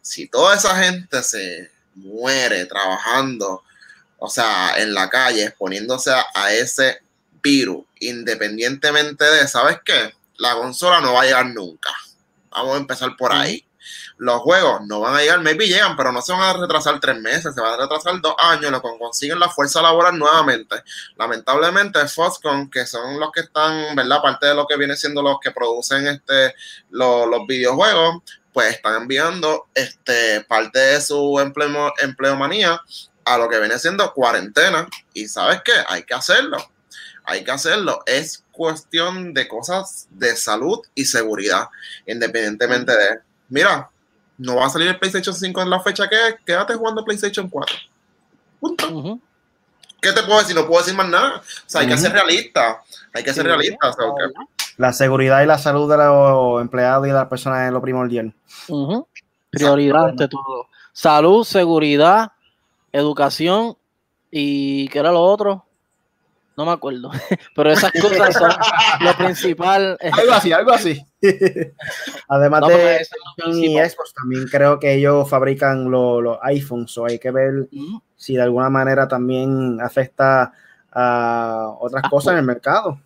[0.01, 3.63] Si toda esa gente se muere trabajando,
[4.23, 7.01] o sea, en la calle, exponiéndose a, ese
[7.41, 10.13] virus, independientemente de, ¿sabes qué?
[10.37, 11.89] la consola no va a llegar nunca.
[12.51, 13.65] Vamos a empezar por ahí.
[14.17, 17.19] Los juegos no van a llegar, maybe llegan, pero no se van a retrasar tres
[17.19, 20.83] meses, se van a retrasar dos años, lo consiguen la fuerza laboral nuevamente.
[21.15, 24.21] Lamentablemente, Foxconn, que son los que están, ¿verdad?
[24.21, 26.53] Parte de lo que viene siendo los que producen este,
[26.91, 28.21] los, los videojuegos,
[28.53, 32.79] pues están enviando este, parte de su empleo, empleomanía
[33.35, 34.87] a lo que viene siendo cuarentena.
[35.13, 36.57] Y sabes qué, hay que hacerlo.
[37.23, 38.01] Hay que hacerlo.
[38.05, 41.69] Es cuestión de cosas de salud y seguridad,
[42.05, 43.89] independientemente de, mira,
[44.37, 47.47] no va a salir el PlayStation 5 en la fecha que es, quédate jugando PlayStation
[47.47, 47.75] 4.
[48.59, 49.19] Punto.
[50.01, 50.55] ¿Qué te puedo decir?
[50.55, 51.37] No puedo decir más nada.
[51.37, 52.81] O sea, hay que ser realista.
[53.13, 53.93] Hay que ser realista.
[54.77, 58.33] La seguridad y la salud de los empleados y de las personas es lo primordial.
[59.51, 60.67] Prioridad ante todo.
[60.91, 62.31] Salud, seguridad,
[62.91, 63.77] educación
[64.29, 65.65] y ¿qué era lo otro?
[66.57, 67.11] No me acuerdo.
[67.55, 68.51] Pero esas cosas son
[69.01, 69.97] lo principal.
[70.11, 71.05] algo así, algo así.
[72.27, 73.07] Además de
[73.47, 77.67] y Xbox, también creo que ellos fabrican los, iPhones, o hay que ver
[78.15, 80.51] si de alguna manera también afecta
[80.91, 82.99] a otras cosas en el mercado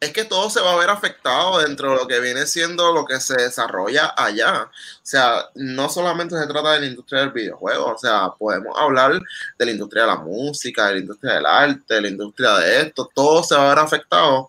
[0.00, 3.04] es que todo se va a ver afectado dentro de lo que viene siendo lo
[3.04, 4.62] que se desarrolla allá.
[4.64, 4.70] O
[5.02, 9.20] sea, no solamente se trata de la industria del videojuego, o sea, podemos hablar
[9.58, 12.80] de la industria de la música, de la industria del arte, de la industria de
[12.82, 14.48] esto, todo se va a ver afectado.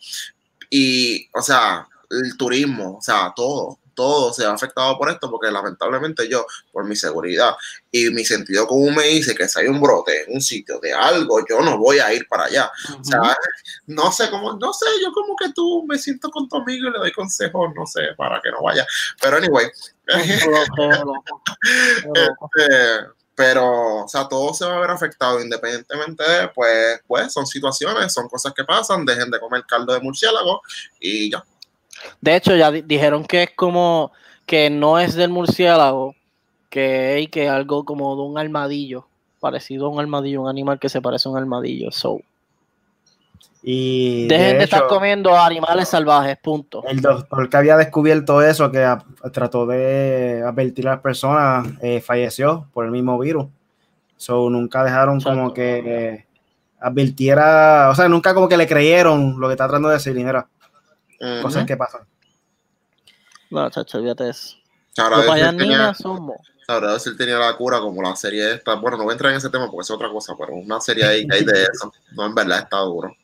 [0.69, 5.51] Y, o sea, el turismo, o sea, todo todo se ha afectado por esto, porque
[5.51, 7.55] lamentablemente yo, por mi seguridad
[7.91, 10.93] y mi sentido común me dice que si hay un brote en un sitio de
[10.93, 12.71] algo, yo no voy a ir para allá.
[12.99, 13.35] O sea,
[13.87, 16.91] no sé cómo, no sé, yo como que tú me siento con tu amigo y
[16.91, 18.85] le doy consejos, no sé, para que no vaya.
[19.21, 19.67] Pero anyway.
[22.13, 27.45] Este, pero, o sea, todo se va a ver afectado independientemente de, pues, pues, son
[27.45, 30.61] situaciones, son cosas que pasan, dejen de comer caldo de murciélago
[30.99, 31.43] y ya.
[32.19, 34.11] De hecho, ya dijeron que es como
[34.45, 36.15] que no es del murciélago,
[36.69, 39.07] que es que algo como de un armadillo,
[39.39, 41.91] parecido a un armadillo, un animal que se parece a un armadillo.
[41.91, 42.21] So.
[43.63, 46.83] Y Dejen de, estar comiendo animales salvajes, punto.
[46.87, 48.85] El doctor que había descubierto eso, que
[49.31, 53.47] trató de advertir a las personas, eh, falleció por el mismo virus.
[54.17, 56.25] So, nunca dejaron como que
[56.79, 60.47] advirtiera, o sea, nunca como que le creyeron lo que está tratando de decir, mira,
[61.41, 62.01] cosas que pasan.
[63.49, 64.55] Bueno, chacho, olvídate eso.
[64.97, 65.21] Ahora
[65.55, 65.93] tenía,
[66.67, 68.75] ahora si él tenía la cura como la serie esta.
[68.75, 71.05] Bueno, no voy a entrar en ese tema porque es otra cosa, pero una serie
[71.05, 71.91] ahí que hay de eso.
[72.11, 73.15] No, en verdad está duro.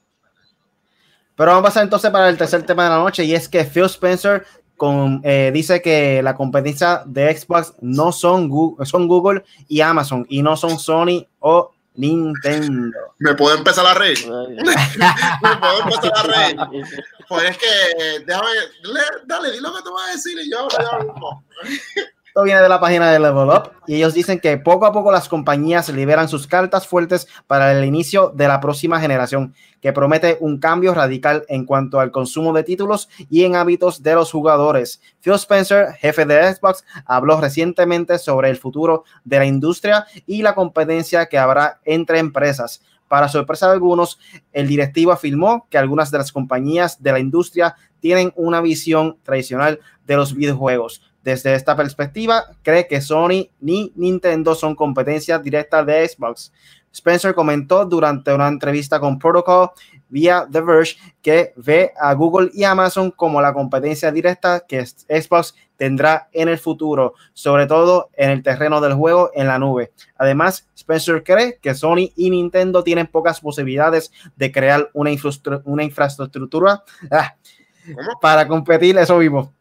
[1.35, 3.63] Pero vamos a pasar entonces para el tercer tema de la noche y es que
[3.63, 9.43] Phil Spencer con, eh, dice que la competencia de Xbox no son Google, son Google
[9.67, 12.97] y Amazon y no son Sony o Nintendo.
[13.19, 14.19] ¿Me puedo empezar a reír?
[14.27, 16.85] ¿Me puedo empezar a reír?
[17.27, 18.49] Pues es que, déjame,
[19.25, 20.67] dale, di lo que te voy a decir y yo.
[22.27, 25.11] Esto viene de la página de Level Up y ellos dicen que poco a poco
[25.11, 30.37] las compañías liberan sus cartas fuertes para el inicio de la próxima generación, que promete
[30.39, 35.01] un cambio radical en cuanto al consumo de títulos y en hábitos de los jugadores.
[35.19, 40.53] Phil Spencer, jefe de Xbox, habló recientemente sobre el futuro de la industria y la
[40.53, 42.81] competencia que habrá entre empresas.
[43.07, 44.19] Para sorpresa de algunos,
[44.51, 49.79] el directivo afirmó que algunas de las compañías de la industria tienen una visión tradicional
[50.05, 56.07] de los videojuegos desde esta perspectiva, cree que Sony ni Nintendo son competencias directas de
[56.07, 56.53] Xbox.
[56.93, 59.71] Spencer comentó durante una entrevista con Protocol
[60.09, 65.55] vía The Verge que ve a Google y Amazon como la competencia directa que Xbox
[65.77, 69.91] tendrá en el futuro, sobre todo en el terreno del juego en la nube.
[70.17, 77.35] Además, Spencer cree que Sony y Nintendo tienen pocas posibilidades de crear una, infraestructura ah,
[78.21, 79.53] para competir, eso mismo,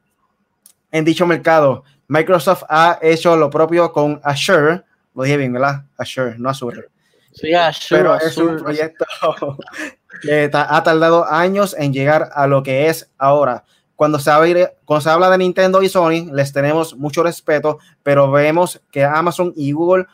[0.90, 1.85] en dicho mercado.
[2.09, 4.82] Microsoft ha hecho lo propio con Azure,
[5.14, 5.85] lo dije bien, ¿verdad?
[5.98, 6.88] Azure, no Azure.
[7.32, 8.00] Sí, Azure.
[8.00, 9.04] Pero es un proyecto
[10.52, 13.64] ha tardado años en llegar a lo que es ahora.
[13.94, 18.31] Cuando se, habla, cuando se habla de Nintendo y Sony, les tenemos mucho respeto, pero
[18.31, 20.07] vemos que Amazon y Google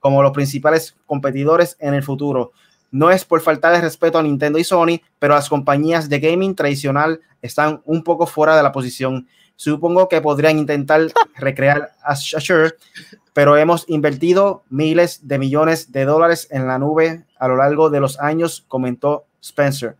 [0.00, 2.52] como los principales competidores en el futuro.
[2.90, 6.56] No es por falta de respeto a Nintendo y Sony, pero las compañías de gaming
[6.56, 9.28] tradicional están un poco fuera de la posición.
[9.54, 11.02] Supongo que podrían intentar
[11.36, 12.72] recrear Azure,
[13.32, 18.00] pero hemos invertido miles de millones de dólares en la nube a lo largo de
[18.00, 19.96] los años, comentó Spencer.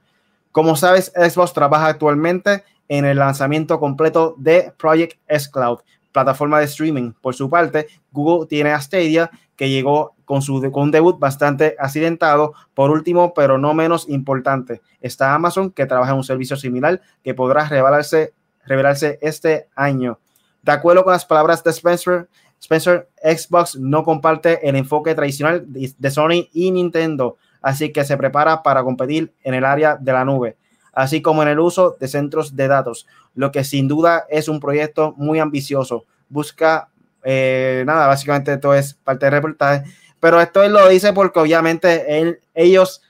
[0.52, 5.78] Como sabes, Xbox trabaja actualmente en el lanzamiento completo de Project S Cloud,
[6.12, 7.12] plataforma de streaming.
[7.20, 11.76] Por su parte, Google tiene a Stadia, que llegó con, su, con un debut bastante
[11.78, 12.54] accidentado.
[12.74, 17.34] Por último, pero no menos importante, está Amazon, que trabaja en un servicio similar que
[17.34, 18.32] podrá revelarse
[18.64, 20.18] revelarse este año.
[20.62, 22.28] De acuerdo con las palabras de Spencer,
[22.60, 28.62] Spencer, Xbox no comparte el enfoque tradicional de Sony y Nintendo, así que se prepara
[28.62, 30.56] para competir en el área de la nube,
[30.92, 34.60] así como en el uso de centros de datos, lo que sin duda es un
[34.60, 36.04] proyecto muy ambicioso.
[36.28, 36.88] Busca,
[37.24, 39.84] eh, nada, básicamente todo es parte del reportaje,
[40.18, 43.02] pero esto él lo dice porque obviamente ellos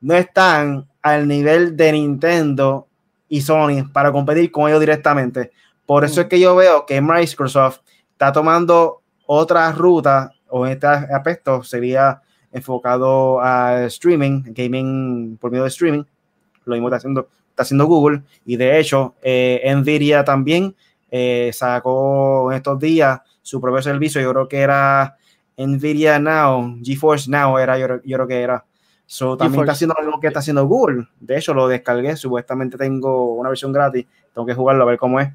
[0.00, 2.88] no están al nivel de Nintendo
[3.28, 5.52] y Sony para competir con ellos directamente.
[5.86, 7.80] Por eso es que yo veo que Microsoft
[8.12, 12.22] está tomando otra ruta o en este aspecto sería
[12.54, 16.04] enfocado a streaming, gaming por medio de streaming.
[16.64, 20.74] Lo mismo está haciendo, está haciendo Google y de hecho eh, Nvidia también
[21.10, 24.22] eh, sacó en estos días su propio servicio.
[24.22, 25.16] Yo creo que era
[25.58, 28.64] Nvidia Now, GeForce Now era, yo, yo creo que era.
[29.06, 31.08] So, también está haciendo lo que está haciendo Google.
[31.20, 32.16] De hecho, lo descargué.
[32.16, 34.06] Supuestamente tengo una versión gratis.
[34.32, 35.28] Tengo que jugarlo a ver cómo es.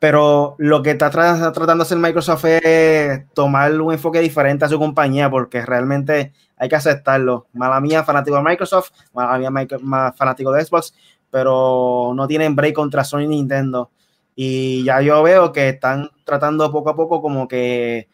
[0.00, 4.78] Pero lo que está tratando de hacer Microsoft es tomar un enfoque diferente a su
[4.78, 7.48] compañía, porque realmente hay que aceptarlo.
[7.52, 9.50] Mala mía, fanático de Microsoft, mala mía,
[9.82, 10.94] más fanático de Xbox,
[11.30, 13.90] pero no tienen break contra Sony y Nintendo.
[14.34, 18.08] Y ya yo veo que están tratando poco a poco como que,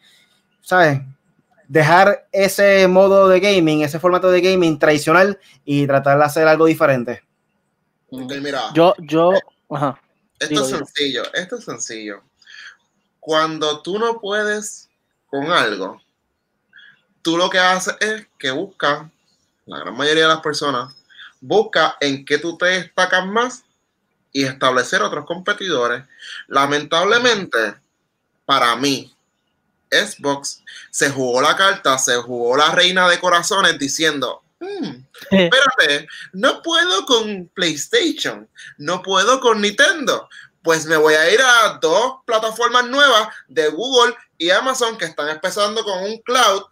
[0.59, 0.99] ¿sabes?
[1.69, 6.65] Dejar ese modo de gaming, ese formato de gaming tradicional y tratar de hacer algo
[6.65, 7.21] diferente.
[8.73, 9.31] yo, yo,
[9.69, 10.01] ajá.
[10.39, 12.21] Esto es sencillo, esto es sencillo.
[13.19, 14.89] Cuando tú no puedes
[15.27, 16.01] con algo,
[17.21, 19.09] tú lo que haces es que busca,
[19.65, 20.95] la gran mayoría de las personas,
[21.41, 23.63] busca en qué tú te destacas más
[24.31, 26.03] y establecer otros competidores.
[26.47, 27.75] Lamentablemente,
[28.45, 29.13] para mí,
[29.89, 36.61] Xbox se jugó la carta, se jugó la reina de corazones diciendo, Hmm, espérate, no
[36.61, 40.27] puedo con PlayStation, no puedo con Nintendo.
[40.63, 45.29] Pues me voy a ir a dos plataformas nuevas de Google y Amazon que están
[45.29, 46.63] empezando con un cloud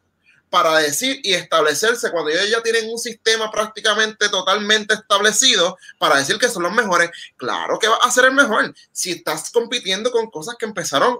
[0.50, 6.38] para decir y establecerse cuando ellos ya tienen un sistema prácticamente totalmente establecido para decir
[6.38, 7.10] que son los mejores.
[7.38, 11.20] Claro que va a ser el mejor si estás compitiendo con cosas que empezaron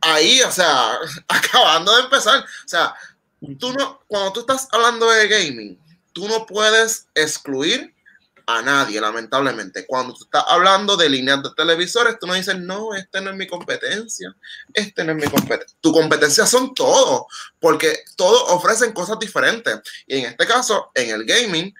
[0.00, 2.40] ahí, o sea, acabando de empezar.
[2.40, 2.94] O sea,
[3.58, 5.78] tú no, cuando tú estás hablando de gaming,
[6.12, 7.94] tú no puedes excluir
[8.46, 9.86] a nadie, lamentablemente.
[9.86, 13.36] Cuando tú estás hablando de líneas de televisores, tú no dices, no, este no es
[13.36, 14.34] mi competencia,
[14.74, 15.76] este no es mi competencia.
[15.80, 17.22] Tu competencia son todos,
[17.58, 19.80] porque todos ofrecen cosas diferentes.
[20.06, 21.72] Y en este caso, en el gaming,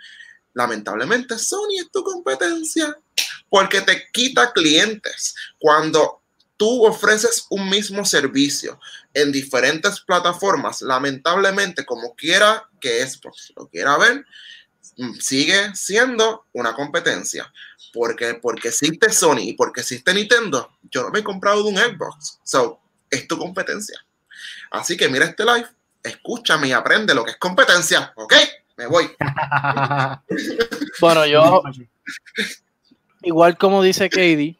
[0.54, 2.96] lamentablemente, Sony es tu competencia,
[3.48, 5.34] porque te quita clientes.
[5.58, 6.20] Cuando
[6.56, 8.78] tú ofreces un mismo servicio
[9.14, 14.24] en diferentes plataformas, lamentablemente, como quiera que Xbox lo quiera ver,
[14.96, 17.52] mm, sigue siendo una competencia.
[17.92, 21.76] Porque, porque existe Sony y porque existe Nintendo, yo no me he comprado de un
[21.76, 22.38] Xbox.
[22.44, 23.98] So, es tu competencia.
[24.70, 25.66] Así que mira este live,
[26.02, 28.12] escúchame y aprende lo que es competencia.
[28.14, 28.34] ¿Ok?
[28.76, 29.10] Me voy.
[31.00, 31.62] bueno, yo,
[33.22, 34.56] igual como dice Katie,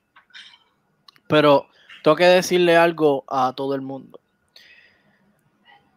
[1.28, 1.68] pero
[2.02, 4.19] tengo que decirle algo a todo el mundo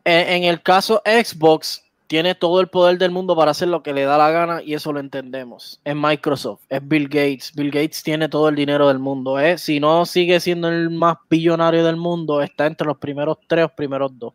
[0.06, 4.04] en, el caso Xbox, tiene todo el poder del mundo para hacer lo que le
[4.04, 5.82] da la gana y eso lo entendemos.
[5.84, 7.54] Es Microsoft, es Bill Gates.
[7.56, 9.39] Bill Gates tiene todo el dinero del mundo.
[9.39, 9.58] ¿eh?
[9.58, 13.70] Si no sigue siendo el más billonario del mundo, está entre los primeros tres o
[13.70, 14.34] primeros dos.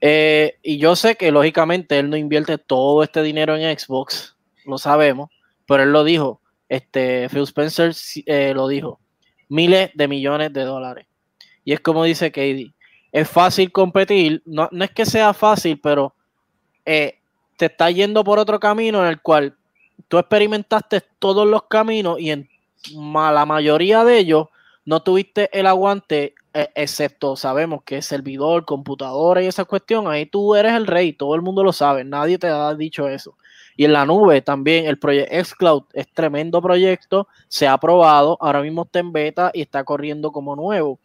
[0.00, 4.76] Eh, y yo sé que lógicamente él no invierte todo este dinero en Xbox, lo
[4.76, 5.30] sabemos,
[5.66, 6.42] pero él lo dijo.
[6.68, 7.94] Este, Phil Spencer
[8.26, 9.00] eh, lo dijo.
[9.48, 11.06] Miles de millones de dólares.
[11.64, 12.75] Y es como dice Katie
[13.12, 14.42] es fácil competir.
[14.44, 16.14] No, es que sea fácil, pero
[16.84, 17.18] eh,
[17.56, 19.56] te está yendo por otro camino en el cual
[20.08, 22.48] tú experimentaste todos los caminos y en
[22.94, 24.48] la mayoría de ellos
[24.84, 30.54] no tuviste el aguante, e, excepto sabemos que servidor, computadora y esa cuestión, ahí tú
[30.54, 33.36] eres el rey, todo el mundo lo sabe, nadie te ha dicho eso.
[33.76, 38.62] Y en la nube también, el proyecto xCloud es tremendo proyecto, se ha aprobado, ahora
[38.62, 40.98] mismo está en beta y está corriendo como nuevo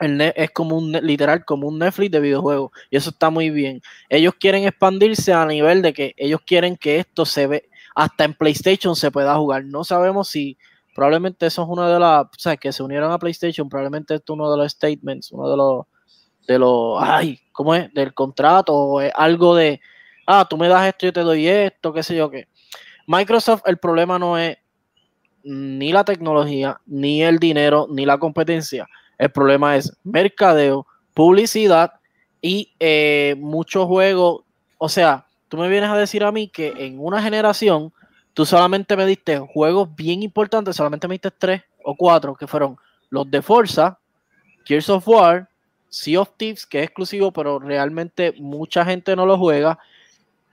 [0.00, 3.82] es como un literal como un Netflix de videojuegos y eso está muy bien.
[4.08, 8.34] Ellos quieren expandirse a nivel de que ellos quieren que esto se ve hasta en
[8.34, 9.64] PlayStation se pueda jugar.
[9.64, 10.56] No sabemos si
[10.94, 14.34] probablemente eso es una de las, o que se unieron a PlayStation, probablemente esto es
[14.34, 15.86] uno de los statements, uno de los
[16.46, 17.92] de los ay, ¿cómo es?
[17.92, 19.80] del contrato o es algo de
[20.26, 22.48] ah, tú me das esto, yo te doy esto, qué sé yo qué.
[23.06, 24.58] Microsoft el problema no es
[25.42, 28.86] ni la tecnología, ni el dinero, ni la competencia
[29.18, 31.94] el problema es mercadeo, publicidad
[32.40, 34.42] y eh, muchos juegos.
[34.78, 37.92] O sea, tú me vienes a decir a mí que en una generación
[38.32, 42.76] tú solamente me diste juegos bien importantes, solamente me diste tres o cuatro, que fueron
[43.10, 43.98] los de Forza,
[44.64, 45.48] Gears of War,
[45.88, 49.78] Sea of Thieves, que es exclusivo, pero realmente mucha gente no lo juega,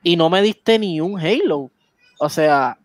[0.02, 1.70] y no me diste ni un Halo.
[2.20, 2.78] O sea,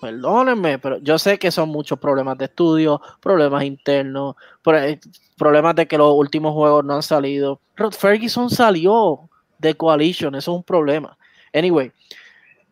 [0.00, 4.36] perdónenme, pero yo sé que son muchos problemas de estudio, problemas internos,
[4.66, 4.98] eh,
[5.36, 7.60] problemas de que los últimos juegos no han salido.
[7.76, 9.28] Rod Ferguson salió
[9.58, 11.16] de Coalition, eso es un problema.
[11.52, 11.92] Anyway,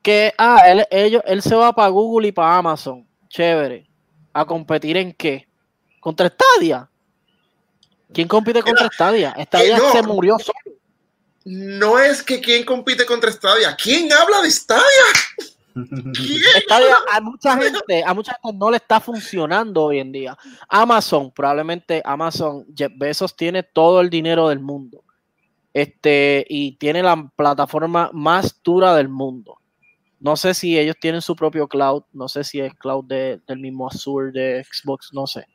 [0.03, 3.87] que ah, él, ellos, él se va para Google y para Amazon, chévere.
[4.33, 5.49] ¿A competir en qué?
[6.01, 6.89] ¿Contra Stadia?
[8.13, 9.35] ¿Quién compite contra Stadia?
[9.47, 10.77] Stadia se murió solo.
[11.45, 14.83] No es que quién compite contra Stadia, ¿quién habla de Stadia?
[17.13, 20.37] a mucha gente, a mucha gente no le está funcionando hoy en día.
[20.69, 25.05] Amazon, probablemente Amazon, Jeff Bezos tiene todo el dinero del mundo.
[25.75, 29.59] Este, y tiene la plataforma más dura del mundo.
[30.19, 33.87] No sé si ellos tienen su propio cloud, no sé si es cloud del mismo
[33.87, 35.47] Azure de Xbox, no sé.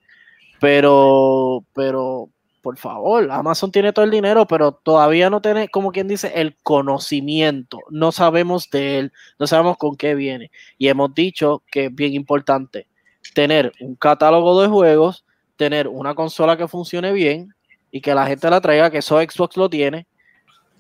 [0.59, 2.29] Pero, pero
[2.61, 6.55] por favor, Amazon tiene todo el dinero, pero todavía no tiene, como quien dice, el
[6.63, 7.79] conocimiento.
[7.89, 10.51] No sabemos de él, no sabemos con qué viene.
[10.77, 12.87] Y hemos dicho que es bien importante
[13.33, 17.53] tener un catálogo de juegos, tener una consola que funcione bien
[17.91, 20.07] y que la gente la traiga, que eso Xbox lo tiene.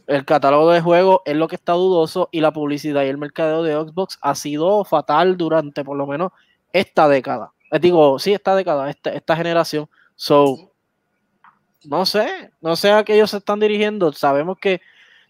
[0.07, 3.63] El catálogo de juegos es lo que está dudoso y la publicidad y el mercadeo
[3.63, 6.31] de Xbox ha sido fatal durante por lo menos
[6.73, 7.53] esta década.
[7.71, 9.89] Eh, digo, sí, esta década, esta, esta generación.
[10.15, 10.70] So,
[11.85, 14.11] no sé, no sé a qué ellos se están dirigiendo.
[14.13, 14.81] Sabemos que,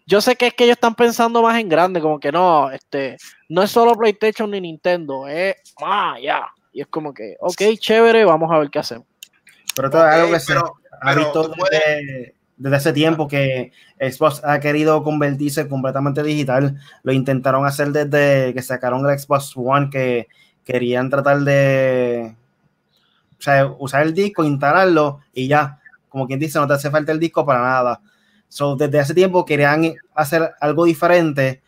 [0.06, 3.16] yo sé que es que ellos están pensando más en grande, como que no, este,
[3.48, 6.46] no es solo PlayStation ni Nintendo, es más, ya.
[6.72, 9.06] Y es como que, ok, chévere, vamos a ver qué hacemos.
[9.74, 11.52] Pero todo es algo que se ha visto
[12.58, 16.78] desde, hace tiempo que Xbox ha querido convertirse completamente digital.
[17.02, 20.28] Lo intentaron hacer desde que sacaron el Xbox One, que
[20.64, 22.34] querían tratar de
[23.38, 25.80] o sea, usar el disco, instalarlo y ya
[26.12, 28.00] como quien dice, no te hace falta el disco para nada.
[28.48, 31.62] So, desde hace tiempo querían hacer algo diferente,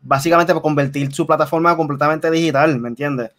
[0.00, 3.32] básicamente para convertir su plataforma completamente digital, ¿me entiendes?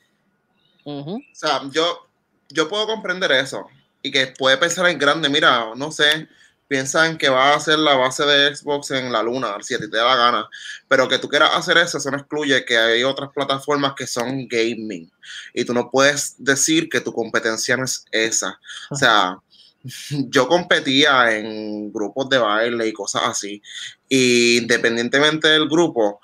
[0.83, 2.09] O sea, yo,
[2.49, 3.65] yo puedo comprender eso
[4.01, 6.27] y que puede pensar en grande, mira, no sé,
[6.69, 9.89] piensan que va a ser la base de Xbox en la luna, si a ti
[9.89, 10.49] te da la gana.
[10.87, 14.47] Pero que tú quieras hacer eso, eso no excluye que hay otras plataformas que son
[14.47, 15.11] gaming.
[15.53, 18.59] Y tú no puedes decir que tu competencia no es esa.
[18.91, 19.39] O sea,
[20.29, 23.61] yo competía en grupos de baile y cosas así.
[24.07, 26.21] Y independientemente del grupo,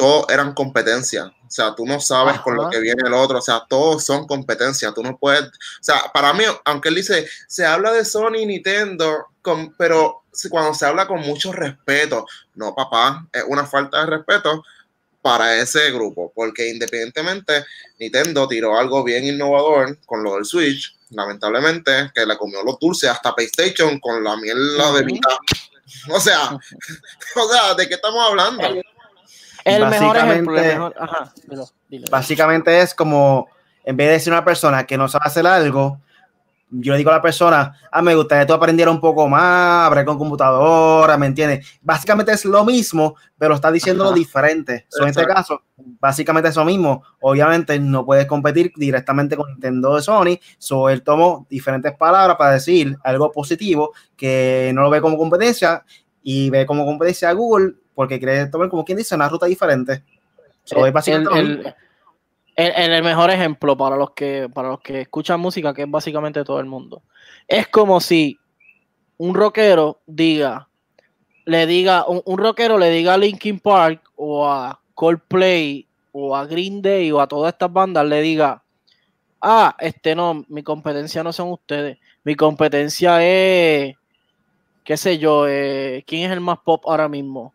[0.00, 1.26] todos eran competencias.
[1.26, 3.36] O sea, tú no sabes con lo que viene el otro.
[3.36, 4.94] O sea, todos son competencias.
[4.94, 5.42] Tú no puedes.
[5.42, 10.22] O sea, para mí, aunque él dice, se habla de Sony y Nintendo, con, pero
[10.48, 12.24] cuando se habla con mucho respeto,
[12.54, 14.64] no, papá, es una falta de respeto
[15.20, 16.32] para ese grupo.
[16.34, 17.66] Porque independientemente,
[17.98, 20.96] Nintendo tiró algo bien innovador con lo del Switch.
[21.10, 25.36] Lamentablemente, que le comió los dulces hasta PlayStation con la mierda de mitad.
[26.08, 26.50] O sea,
[27.36, 28.62] o sea, ¿de qué estamos hablando?
[29.64, 30.92] El mejor ejemplo,
[32.10, 33.48] Básicamente es como,
[33.84, 36.00] en vez de decir una persona que no sabe hacer algo,
[36.70, 39.86] yo le digo a la persona, ah, me gustaría que tú aprendieras un poco más,
[39.86, 41.66] abrir con computadora, ¿me entiendes?
[41.82, 44.86] Básicamente es lo mismo, pero está diciendo lo diferente.
[45.00, 47.02] en este caso, básicamente es lo mismo.
[47.20, 52.52] Obviamente no puedes competir directamente con Nintendo de Sony, so él tomó diferentes palabras para
[52.52, 55.84] decir algo positivo que no lo ve como competencia
[56.22, 60.02] y ve como competencia a Google porque quiere tomar, como quien dice, una ruta diferente.
[60.70, 61.74] el,
[62.56, 66.60] el, mejor ejemplo para los que para los que escuchan música, que es básicamente todo
[66.60, 67.02] el mundo,
[67.46, 68.38] es como si
[69.18, 70.66] un rockero diga,
[71.44, 76.80] le diga, un, rockero le diga a Linkin Park o a Coldplay o a Green
[76.80, 78.62] Day o a todas estas bandas, le diga,
[79.42, 83.94] ah, este no, mi competencia no son ustedes, mi competencia es,
[84.84, 87.52] qué sé yo, eh, ¿quién es el más pop ahora mismo?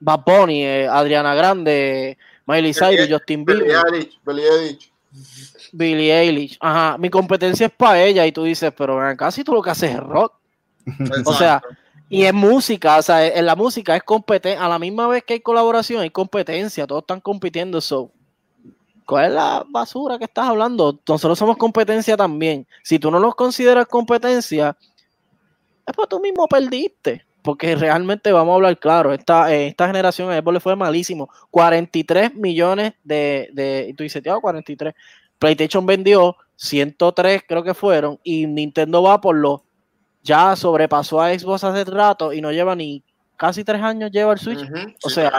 [0.00, 3.64] Bad Bunny, eh, Adriana Grande, Miley Cyrus, Justin Bieber.
[4.24, 4.92] Billie Eilish,
[5.72, 6.56] Billie Eilish.
[6.60, 9.90] Ajá, mi competencia es para ella y tú dices, pero casi tú lo que haces
[9.90, 10.34] es rock.
[11.24, 11.60] o sea,
[12.08, 15.34] y es música, o sea, en la música es competencia, a la misma vez que
[15.34, 17.80] hay colaboración, hay competencia, todos están compitiendo.
[17.80, 18.10] So,
[19.04, 21.00] ¿Cuál es la basura que estás hablando?
[21.08, 22.66] Nosotros somos competencia también.
[22.82, 24.76] Si tú no nos consideras competencia,
[25.86, 30.28] es pues tú mismo perdiste porque realmente vamos a hablar claro, esta, eh, esta generación
[30.30, 31.30] de Xbox le fue malísimo.
[31.50, 34.94] 43 millones de, de y tú dices, 43.
[35.38, 39.60] PlayStation vendió 103, creo que fueron, y Nintendo va por los,
[40.22, 43.02] ya sobrepasó a Xbox hace rato y no lleva ni
[43.36, 44.68] casi tres años lleva el Switch.
[45.04, 45.32] o sea,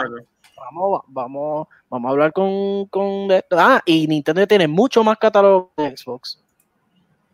[0.56, 5.96] vamos, vamos, vamos a hablar con, con ah, y Nintendo tiene mucho más catálogo de
[5.96, 6.40] Xbox.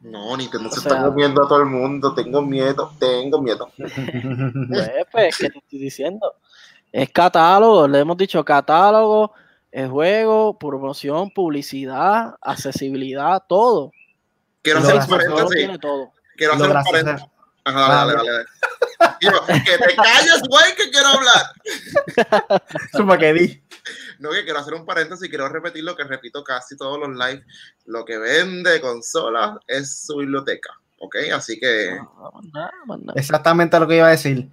[0.07, 2.14] No, Nintendo se está comiendo a todo el mundo.
[2.14, 3.70] Tengo miedo, tengo miedo.
[3.76, 3.90] pues,
[5.12, 6.34] pues, ¿qué te estoy diciendo?
[6.92, 9.32] Es catálogo, le hemos dicho catálogo,
[9.70, 13.92] es juego, promoción, publicidad, accesibilidad, todo.
[14.62, 15.70] Quiero hacer un paréntesis.
[16.36, 17.28] Quiero hacer un paréntesis.
[17.66, 19.64] Ajá, dale, dale, dale.
[19.64, 22.70] que te calles, güey, que quiero hablar.
[22.92, 23.62] Suma que di.
[24.20, 27.08] No, que quiero hacer un paréntesis y quiero repetir lo que repito casi todos los
[27.08, 27.44] live.
[27.86, 30.70] Lo que vende consolas es su biblioteca.
[31.00, 31.16] ¿Ok?
[31.34, 31.98] Así que.
[33.16, 34.48] Exactamente lo que iba a decir.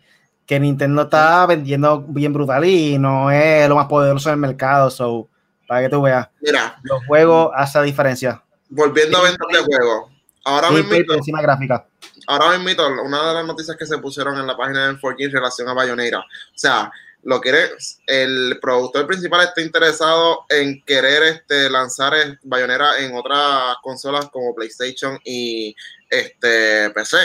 [0.47, 4.89] Que Nintendo está vendiendo bien brutal y no es lo más poderoso del mercado.
[4.89, 5.30] So,
[5.68, 6.30] para que tú veas.
[6.41, 6.80] Mira.
[6.82, 8.43] Los juegos hace diferencia.
[8.70, 10.11] Volviendo a vender de juegos.
[10.45, 10.95] Ahora mismo.
[11.14, 11.86] Encima gráfica
[12.28, 15.32] ahora mismo, una de las noticias que se pusieron en la página de 4G en
[15.32, 16.19] relación a Bayonetta.
[16.19, 16.26] O
[16.57, 16.91] sea,
[17.24, 17.71] lo quiere,
[18.07, 22.13] el productor principal está interesado en querer este, lanzar
[22.43, 25.76] Bayonetta en otras consolas como PlayStation y
[26.09, 27.17] este PC.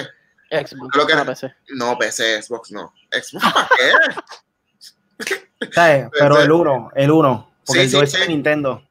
[0.50, 1.54] Xbox, lo que, no PC.
[1.70, 2.94] No, PC, Xbox no.
[3.10, 3.92] ¿Xbox para qué?
[6.18, 7.52] Pero el 1, el 1.
[7.66, 8.82] Porque el 2 es Nintendo.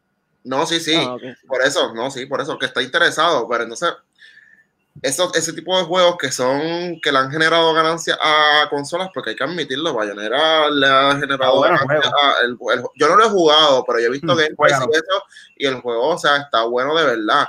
[0.44, 0.96] No, sí, sí.
[0.96, 3.48] Ah, por eso, no, sí, por eso, que está interesado.
[3.50, 3.94] Pero entonces,
[5.02, 9.32] eso, ese tipo de juegos que son que le han generado ganancias a consolas, porque
[9.32, 12.58] hay que admitirlo, Bayonetta le ha generado ah, ganancias el,
[12.96, 15.24] yo no lo he jugado, pero yo he visto mm, y eso,
[15.58, 17.48] y el juego, o sea, está bueno de verdad.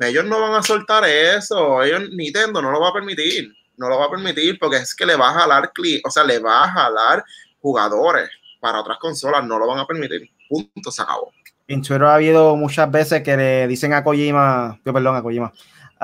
[0.00, 3.98] Ellos no van a soltar eso, ellos Nintendo no lo va a permitir, no lo
[3.98, 5.70] va a permitir porque es que le va a jalar,
[6.04, 7.24] o sea, le va a jalar
[7.60, 8.28] jugadores
[8.60, 10.28] para otras consolas, no lo van a permitir.
[10.48, 11.32] Punto, se acabó.
[11.68, 15.52] En Twitter ha habido muchas veces que le dicen a Kojima, perdón, a Kojima,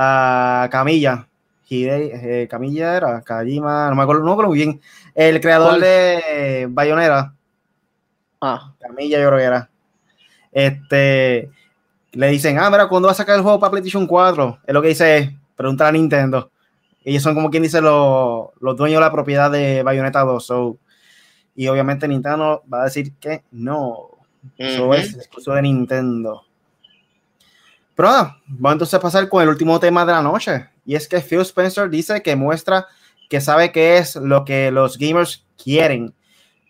[0.01, 1.26] a Camilla.
[1.70, 4.80] Eh, Camilla era, Kajima, no me acuerdo, no muy bien.
[5.12, 7.34] El creador de Bayonera.
[8.40, 8.74] Ah.
[8.78, 9.70] Camilla, yo creo que era.
[10.53, 11.51] Este,
[12.12, 14.61] le dicen, ah, mira, ¿cuándo va a sacar el juego para PlayStation 4?
[14.66, 16.51] Es lo que dice, pregunta a Nintendo.
[17.05, 20.53] Ellos son como quien dice los, los dueños de la propiedad de Bayonetta 2.
[21.57, 24.11] y obviamente Nintendo va a decir que no.
[24.57, 26.47] Eso es exclusivo de Nintendo.
[27.99, 30.68] Pero vamos entonces a pasar con el último tema de la noche.
[30.86, 32.86] Y es que Phil Spencer dice que muestra
[33.28, 36.14] que sabe qué es lo que los gamers quieren.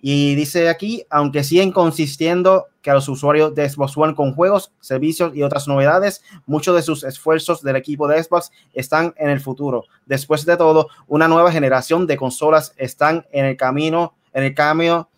[0.00, 4.72] Y dice aquí, aunque siguen consistiendo que a los usuarios de Xbox One con juegos,
[4.80, 9.40] servicios y otras novedades, muchos de sus esfuerzos del equipo de Xbox están en el
[9.40, 9.84] futuro.
[10.06, 15.10] Después de todo, una nueva generación de consolas están en el camino, en el cambio,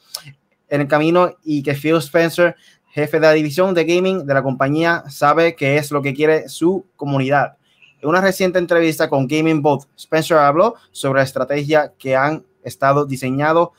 [0.70, 2.56] en el camino y que Phil Spencer
[2.90, 6.48] jefe de la división de gaming de la compañía, sabe que es lo que quiere
[6.48, 7.56] su comunidad.
[8.02, 13.04] En una reciente entrevista con Gaming Bot, Spencer habló sobre la estrategia que han estado
[13.04, 13.72] diseñando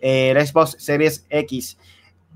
[0.00, 1.76] el Xbox Series X.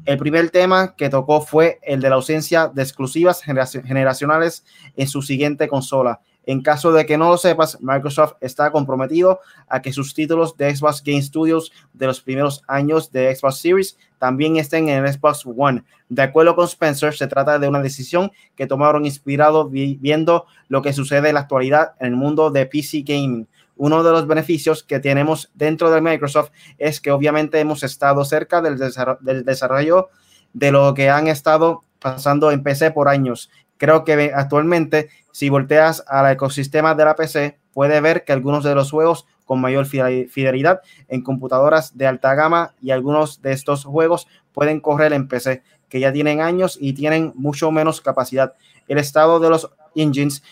[0.04, 4.64] El primer tema que tocó fue el de la ausencia de exclusivas generacionales
[4.96, 6.20] en su siguiente consola.
[6.46, 10.74] En caso de que no lo sepas, Microsoft está comprometido a que sus títulos de
[10.74, 15.44] Xbox Game Studios de los primeros años de Xbox Series también estén en el Xbox
[15.46, 15.84] One.
[16.08, 20.92] De acuerdo con Spencer, se trata de una decisión que tomaron inspirado viendo lo que
[20.92, 23.46] sucede en la actualidad en el mundo de PC gaming.
[23.76, 28.60] Uno de los beneficios que tenemos dentro de Microsoft es que obviamente hemos estado cerca
[28.60, 28.78] del,
[29.20, 30.10] del desarrollo
[30.52, 33.50] de lo que han estado pasando en PC por años.
[33.78, 38.74] Creo que actualmente si volteas al ecosistema de la PC, puede ver que algunos de
[38.74, 44.28] los juegos con mayor fidelidad en computadoras de alta gama y algunos de estos juegos
[44.52, 48.54] pueden correr en PC, que ya tienen años y tienen mucho menos capacidad.
[48.86, 50.42] El estado de los engines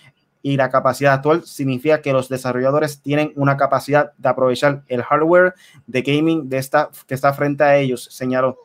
[0.42, 5.54] y la capacidad actual significa que los desarrolladores tienen una capacidad de aprovechar el hardware
[5.86, 8.58] de gaming de esta, que está frente a ellos, señaló.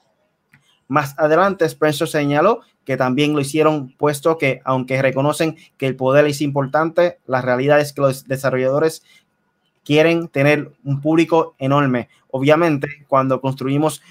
[0.87, 6.25] Más adelante, Spencer señaló que también lo hicieron, puesto que aunque reconocen que el poder
[6.25, 9.03] es importante, la realidad es que los desarrolladores
[9.83, 12.09] quieren tener un público enorme.
[12.29, 14.01] Obviamente, cuando construimos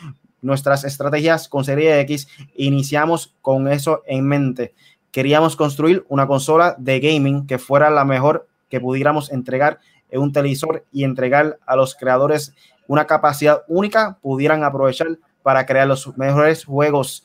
[0.40, 4.74] nuestras estrategias con Serie X, iniciamos con eso en mente.
[5.10, 9.78] Queríamos construir una consola de gaming que fuera la mejor que pudiéramos entregar
[10.10, 12.54] en un televisor y entregar a los creadores
[12.86, 17.24] una capacidad única, pudieran aprovechar para crear los mejores juegos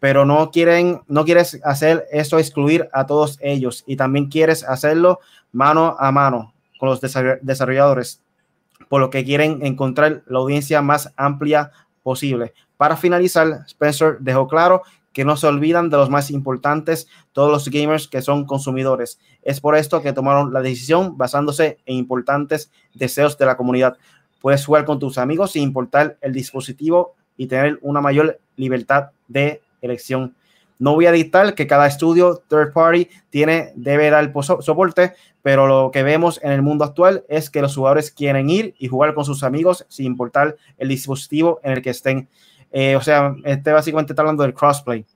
[0.00, 5.20] pero no quieren, no quieres hacer eso, excluir a todos ellos y también quieres hacerlo
[5.52, 8.20] mano a mano con los desarrolladores,
[8.88, 11.72] por lo que quieren encontrar la audiencia más amplia
[12.02, 12.52] posible.
[12.76, 14.82] Para finalizar, Spencer dejó claro
[15.16, 19.18] que no se olvidan de los más importantes, todos los gamers que son consumidores.
[19.40, 23.96] Es por esto que tomaron la decisión basándose en importantes deseos de la comunidad.
[24.42, 29.62] Puedes jugar con tus amigos sin importar el dispositivo y tener una mayor libertad de
[29.86, 30.34] elección.
[30.78, 34.30] No voy a dictar que cada estudio third party tiene, debe dar
[34.60, 38.74] soporte, pero lo que vemos en el mundo actual es que los jugadores quieren ir
[38.78, 42.28] y jugar con sus amigos sin importar el dispositivo en el que estén.
[42.72, 45.06] Eh, o sea, este básicamente está hablando del crossplay.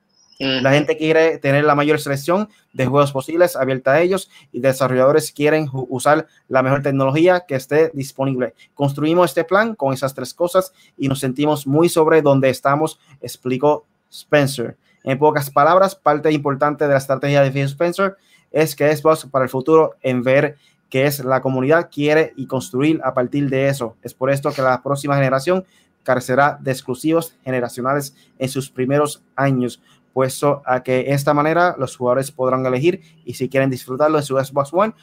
[0.41, 5.33] La gente quiere tener la mayor selección de juegos posibles abierta a ellos y desarrolladores
[5.33, 8.55] quieren usar la mejor tecnología que esté disponible.
[8.73, 13.85] Construimos este plan con esas tres cosas y nos sentimos muy sobre donde estamos, explicó
[14.11, 14.77] Spencer.
[15.05, 18.17] En pocas palabras, parte importante de la estrategia de Phil Spencer
[18.51, 20.57] es que Xbox para el futuro en ver
[20.89, 23.97] qué es la comunidad quiere y construir a partir de eso.
[24.03, 25.65] Es por esto que la próxima generación
[26.03, 29.81] carecerá de exclusivos generacionales en sus primeros años
[30.13, 34.37] puesto a que esta manera los jugadores podrán elegir y si quieren disfrutarlo en su
[34.37, 34.95] Xbox One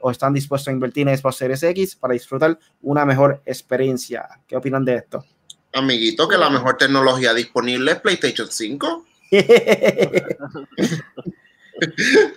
[0.00, 4.28] o están dispuestos a invertir en Xbox Series X para disfrutar una mejor experiencia.
[4.46, 5.24] ¿Qué opinan de esto?
[5.72, 9.06] Amiguito, que la mejor tecnología disponible es PlayStation 5.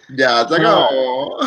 [0.10, 1.40] ya se acabó.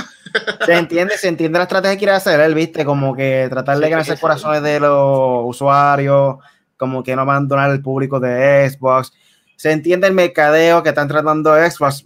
[0.64, 3.88] Se entiende, se entiende la estrategia que quiere hacer él, viste, como que tratar de
[3.88, 6.38] ganarse corazones de los usuarios,
[6.76, 9.12] como que no abandonar el público de Xbox.
[9.56, 12.04] Se entiende el mercadeo que están tratando Xbox,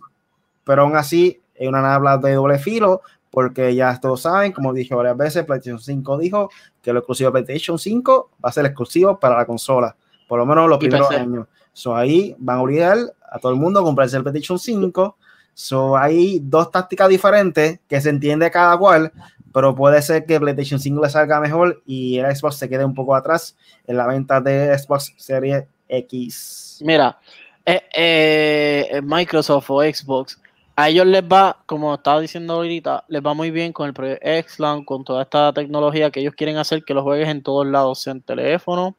[0.65, 4.95] pero aún así es una habla de doble filo, porque ya todos saben, como dije
[4.95, 6.51] varias veces, PlayStation 5 dijo
[6.83, 9.97] que lo exclusivo de PlayStation 5 va a ser exclusivo para la consola,
[10.29, 11.47] por lo menos los primeros años.
[11.73, 12.99] So ahí van a obligar
[13.31, 15.17] a todo el mundo a comprarse el PlayStation 5.
[15.55, 19.13] So hay dos tácticas diferentes que se entiende cada cual,
[19.53, 22.95] pero puede ser que PlayStation 5 le salga mejor y el Xbox se quede un
[22.95, 23.57] poco atrás
[23.87, 26.81] en la venta de Xbox Series X.
[26.85, 27.19] Mira,
[27.65, 30.41] eh, eh, Microsoft o Xbox,
[30.77, 34.27] a ellos les va, como estaba diciendo ahorita, les va muy bien con el proyecto
[34.27, 38.01] Xland, con toda esta tecnología que ellos quieren hacer que los juegues en todos lados,
[38.01, 38.97] sea en teléfono,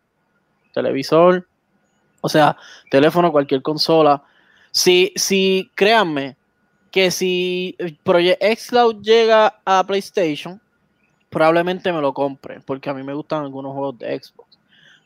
[0.73, 1.47] televisor,
[2.21, 2.55] o sea,
[2.89, 4.23] teléfono, cualquier consola.
[4.71, 6.37] Si, si, créanme,
[6.91, 10.61] que si Project Xcloud llega a PlayStation,
[11.29, 14.59] probablemente me lo compre, porque a mí me gustan algunos juegos de Xbox.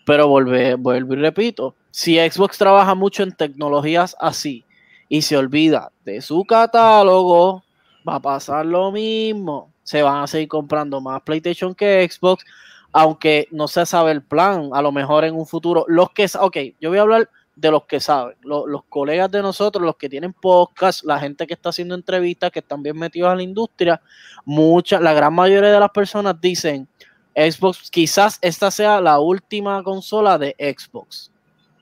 [0.05, 4.64] Pero vuelvo y repito, si Xbox trabaja mucho en tecnologías así
[5.09, 7.63] y se olvida de su catálogo,
[8.07, 9.71] va a pasar lo mismo.
[9.83, 12.43] Se van a seguir comprando más PlayStation que Xbox,
[12.91, 14.69] aunque no se sabe el plan.
[14.73, 17.85] A lo mejor en un futuro, los que, ok, yo voy a hablar de los
[17.85, 21.95] que saben, los, colegas de nosotros, los que tienen podcast, la gente que está haciendo
[21.95, 24.01] entrevistas, que están bien metidos a la industria,
[24.43, 26.87] mucha, la gran mayoría de las personas dicen,
[27.33, 31.31] Xbox, quizás esta sea la última consola de Xbox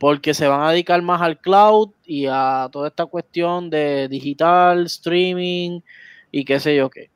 [0.03, 4.87] porque se van a dedicar más al cloud y a toda esta cuestión de digital,
[4.87, 5.79] streaming
[6.29, 7.09] y qué sé yo qué.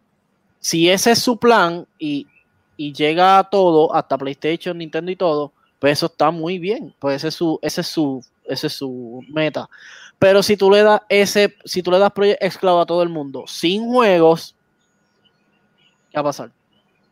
[0.61, 2.27] Si ese es su plan y,
[2.77, 6.95] llega a todo, hasta PlayStation, Nintendo y todo, pues eso está muy bien.
[6.97, 9.69] Pues ese es su, ese es su, ese es su meta.
[10.17, 13.09] Pero si tú le das ese, si tú le das Project Cloud a todo el
[13.09, 14.55] mundo sin juegos,
[16.09, 16.51] ¿qué va a pasar?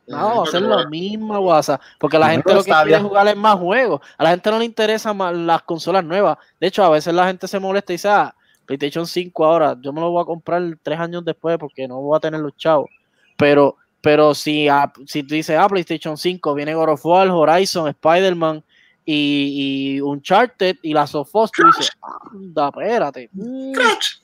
[0.07, 1.81] No, ser lo mismo, WhatsApp.
[1.99, 4.01] Porque la gente lo que quiere jugar es más juegos.
[4.17, 6.37] A la gente no le interesan más las consolas nuevas.
[6.59, 8.35] De hecho, a veces la gente se molesta y dice, ah,
[8.65, 12.17] PlayStation 5 ahora, yo me lo voy a comprar tres años después porque no voy
[12.17, 12.89] a tener los chavos.
[13.37, 14.67] Pero, pero si,
[15.05, 18.63] si tú dices, ah, PlayStation 5, viene God of War, Horizon, Spider-Man
[19.03, 21.91] y, y Uncharted y las of Us, tú dices,
[22.31, 23.29] anda, espérate.
[23.33, 23.73] Mm.
[23.73, 24.15] Crash.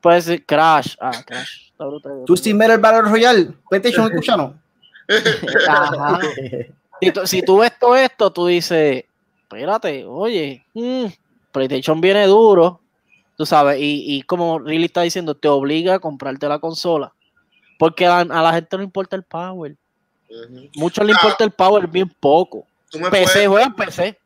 [0.00, 0.96] Puede ser Crash.
[1.00, 1.70] Ah, Crash.
[2.26, 3.52] ¿Tú Steam el Battle Royale?
[3.68, 4.10] PlayStation,
[7.24, 9.04] Si, tú, ves todo esto, tú dices,
[9.42, 11.06] espérate, oye, mm,
[11.50, 12.80] PlayStation viene duro,
[13.36, 17.12] tú sabes, y, como Riley está diciendo, te obliga a comprarte la consola.
[17.78, 19.76] Porque a, la gente no importa el power.
[20.76, 22.64] Mucho le importa el power, bien poco.
[23.10, 24.16] PC, juega PC.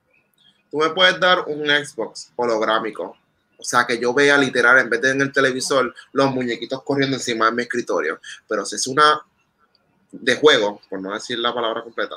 [0.70, 3.16] Tú me puedes dar un Xbox holográmico.
[3.58, 7.16] O sea, que yo vea literal, en vez de en el televisor, los muñequitos corriendo
[7.16, 8.20] encima de mi escritorio.
[8.46, 9.22] Pero si es una
[10.12, 12.16] de juego, por no decir la palabra completa,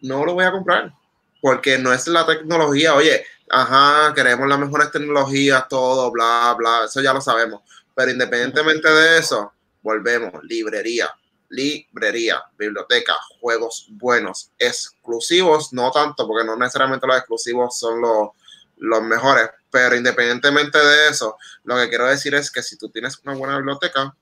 [0.00, 0.92] no lo voy a comprar.
[1.40, 7.00] Porque no es la tecnología, oye, ajá, queremos las mejores tecnologías, todo, bla, bla, eso
[7.00, 7.62] ya lo sabemos.
[7.94, 9.52] Pero independientemente de eso,
[9.82, 11.08] volvemos, librería,
[11.48, 18.30] librería, biblioteca, juegos buenos, exclusivos, no tanto, porque no necesariamente los exclusivos son los,
[18.78, 23.18] los mejores, pero independientemente de eso, lo que quiero decir es que si tú tienes
[23.24, 24.14] una buena biblioteca,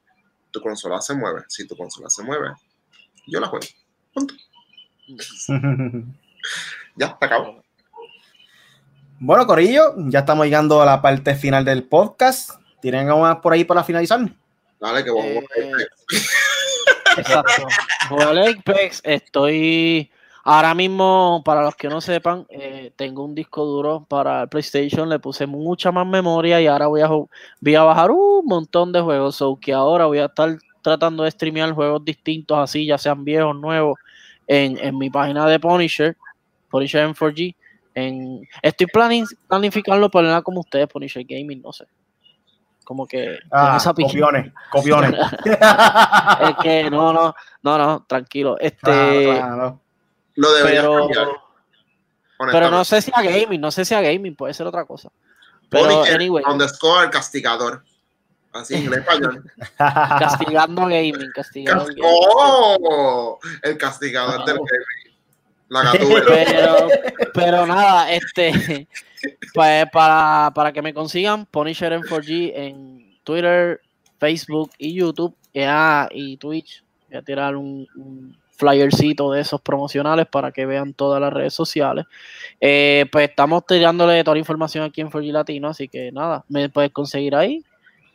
[0.51, 1.45] tu consola se mueve.
[1.49, 2.53] Si tu consola se mueve,
[3.27, 3.66] yo la juego.
[6.97, 7.62] ya, te acabo.
[9.18, 12.51] Bueno, Corillo, ya estamos llegando a la parte final del podcast.
[12.81, 14.20] ¿Tienen algo más por ahí para finalizar?
[14.79, 15.72] Dale, que vamos eh,
[17.16, 17.66] Exacto.
[18.11, 20.11] Voy a Apex, estoy
[20.49, 25.09] Ahora mismo, para los que no sepan, eh, tengo un disco duro para el PlayStation,
[25.09, 29.01] le puse mucha más memoria y ahora voy a, voy a bajar un montón de
[29.01, 30.57] juegos, so que ahora voy a estar
[30.87, 33.99] tratando de streamear juegos distintos así, ya sean viejos, nuevos,
[34.47, 36.16] en, en mi página de Punisher,
[36.70, 37.55] Punisher M4G.
[37.95, 38.87] En, estoy
[39.49, 41.87] planificando ponerla como ustedes, Punisher Gaming, no sé
[42.87, 45.12] como que ah, copiones, copiones.
[45.45, 48.57] es que no, no, no, no, tranquilo.
[48.61, 49.43] Este,
[50.37, 51.09] Lo pero,
[52.39, 55.11] pero no sé si a gaming, no sé si a gaming, puede ser otra cosa.
[55.68, 56.45] Pero anyway.
[56.47, 57.82] Underscore el castigador.
[58.53, 59.44] Así en español.
[59.78, 62.03] castigando gaming, castigando gaming.
[62.05, 63.38] ¡Oh!
[63.62, 65.16] El castigador del gaming.
[65.68, 65.92] La
[66.28, 66.88] pero,
[67.34, 68.86] pero nada, este
[69.55, 73.80] pues para, para que me consigan, Punisher en 4G en Twitter,
[74.18, 76.84] Facebook y YouTube ah, y Twitch.
[77.09, 82.07] Voy a tirar un, flyercito de esos promocionales para que vean todas las redes sociales.
[82.61, 86.70] Eh, pues estamos tirándole toda la información aquí en 4G Latino, así que nada, me
[86.70, 87.62] puedes conseguir ahí.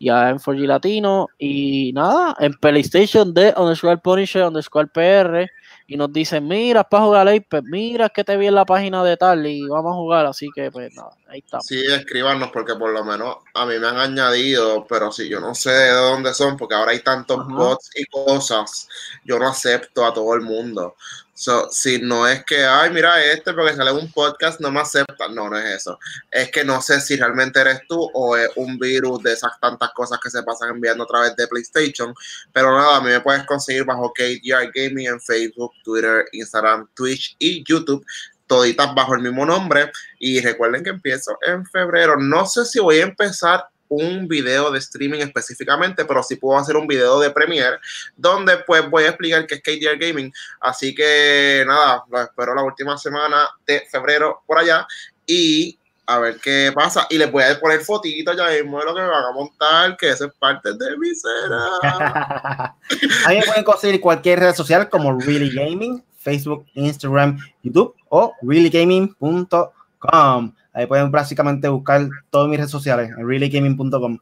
[0.02, 5.47] Ya en 4G Latino y nada, en PlayStation de underscore Punisher underscore PR
[5.91, 9.18] y nos dicen, mira, para jugar Apex, mira que te vi en la página de
[9.18, 11.60] tal y vamos a jugar, así que pues nada, ahí está.
[11.60, 15.54] Sí, escríbanos porque por lo menos a mí me han añadido, pero si yo no
[15.54, 18.88] sé de dónde son, porque ahora hay tantos bots y cosas,
[19.26, 20.95] yo no acepto a todo el mundo.
[21.42, 25.28] So, si no es que, ay, mira este, porque sale un podcast, no me acepta.
[25.28, 25.98] No, no es eso.
[26.30, 29.89] Es que no sé si realmente eres tú o es un virus de esas tantas
[29.94, 32.14] cosas que se pasan enviando a través de PlayStation.
[32.54, 37.36] Pero nada, a mí me puedes conseguir bajo KDR Gaming en Facebook, Twitter, Instagram, Twitch
[37.39, 38.06] y YouTube
[38.46, 39.92] toditas bajo el mismo nombre.
[40.20, 42.18] Y recuerden que empiezo en febrero.
[42.20, 46.78] No sé si voy a empezar un video de streaming específicamente, pero sí puedo hacer
[46.78, 47.78] un video de Premiere
[48.16, 50.32] donde pues voy a explicar qué es KDR Gaming.
[50.62, 54.88] Así que nada, lo espero la última semana de febrero por allá
[55.26, 57.06] y a ver qué pasa.
[57.10, 59.98] Y les voy a poner fotitos ya mismo de lo que me van a montar,
[59.98, 62.78] que eso es parte de mi cena.
[63.26, 70.54] Ahí pueden conseguir cualquier red social como Really Gaming, Facebook, Instagram, YouTube o reallygaming.com.
[70.74, 74.17] Ahí pueden básicamente buscar todas mis redes sociales en reallygaming.com.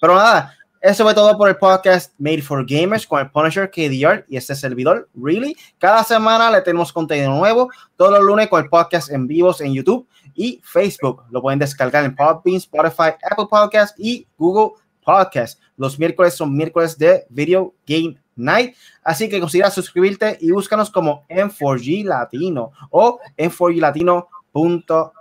[0.00, 4.24] Pero nada, eso fue todo por el podcast Made for Gamers con el Punisher KDR
[4.28, 5.56] y este servidor, Really.
[5.78, 9.72] Cada semana le tenemos contenido nuevo, todos los lunes con el podcast en vivos en
[9.74, 11.24] YouTube y Facebook.
[11.30, 15.60] Lo pueden descargar en Podbean, Spotify, Apple Podcast y Google Podcast.
[15.76, 18.76] Los miércoles son miércoles de Video Game Night.
[19.02, 25.15] Así que considera suscribirte y búscanos como M4G Latino o m4glatino.com.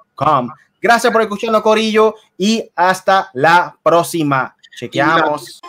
[0.81, 4.55] Gracias por escucharnos, Corillo, y hasta la próxima.
[4.77, 5.61] Chequeamos.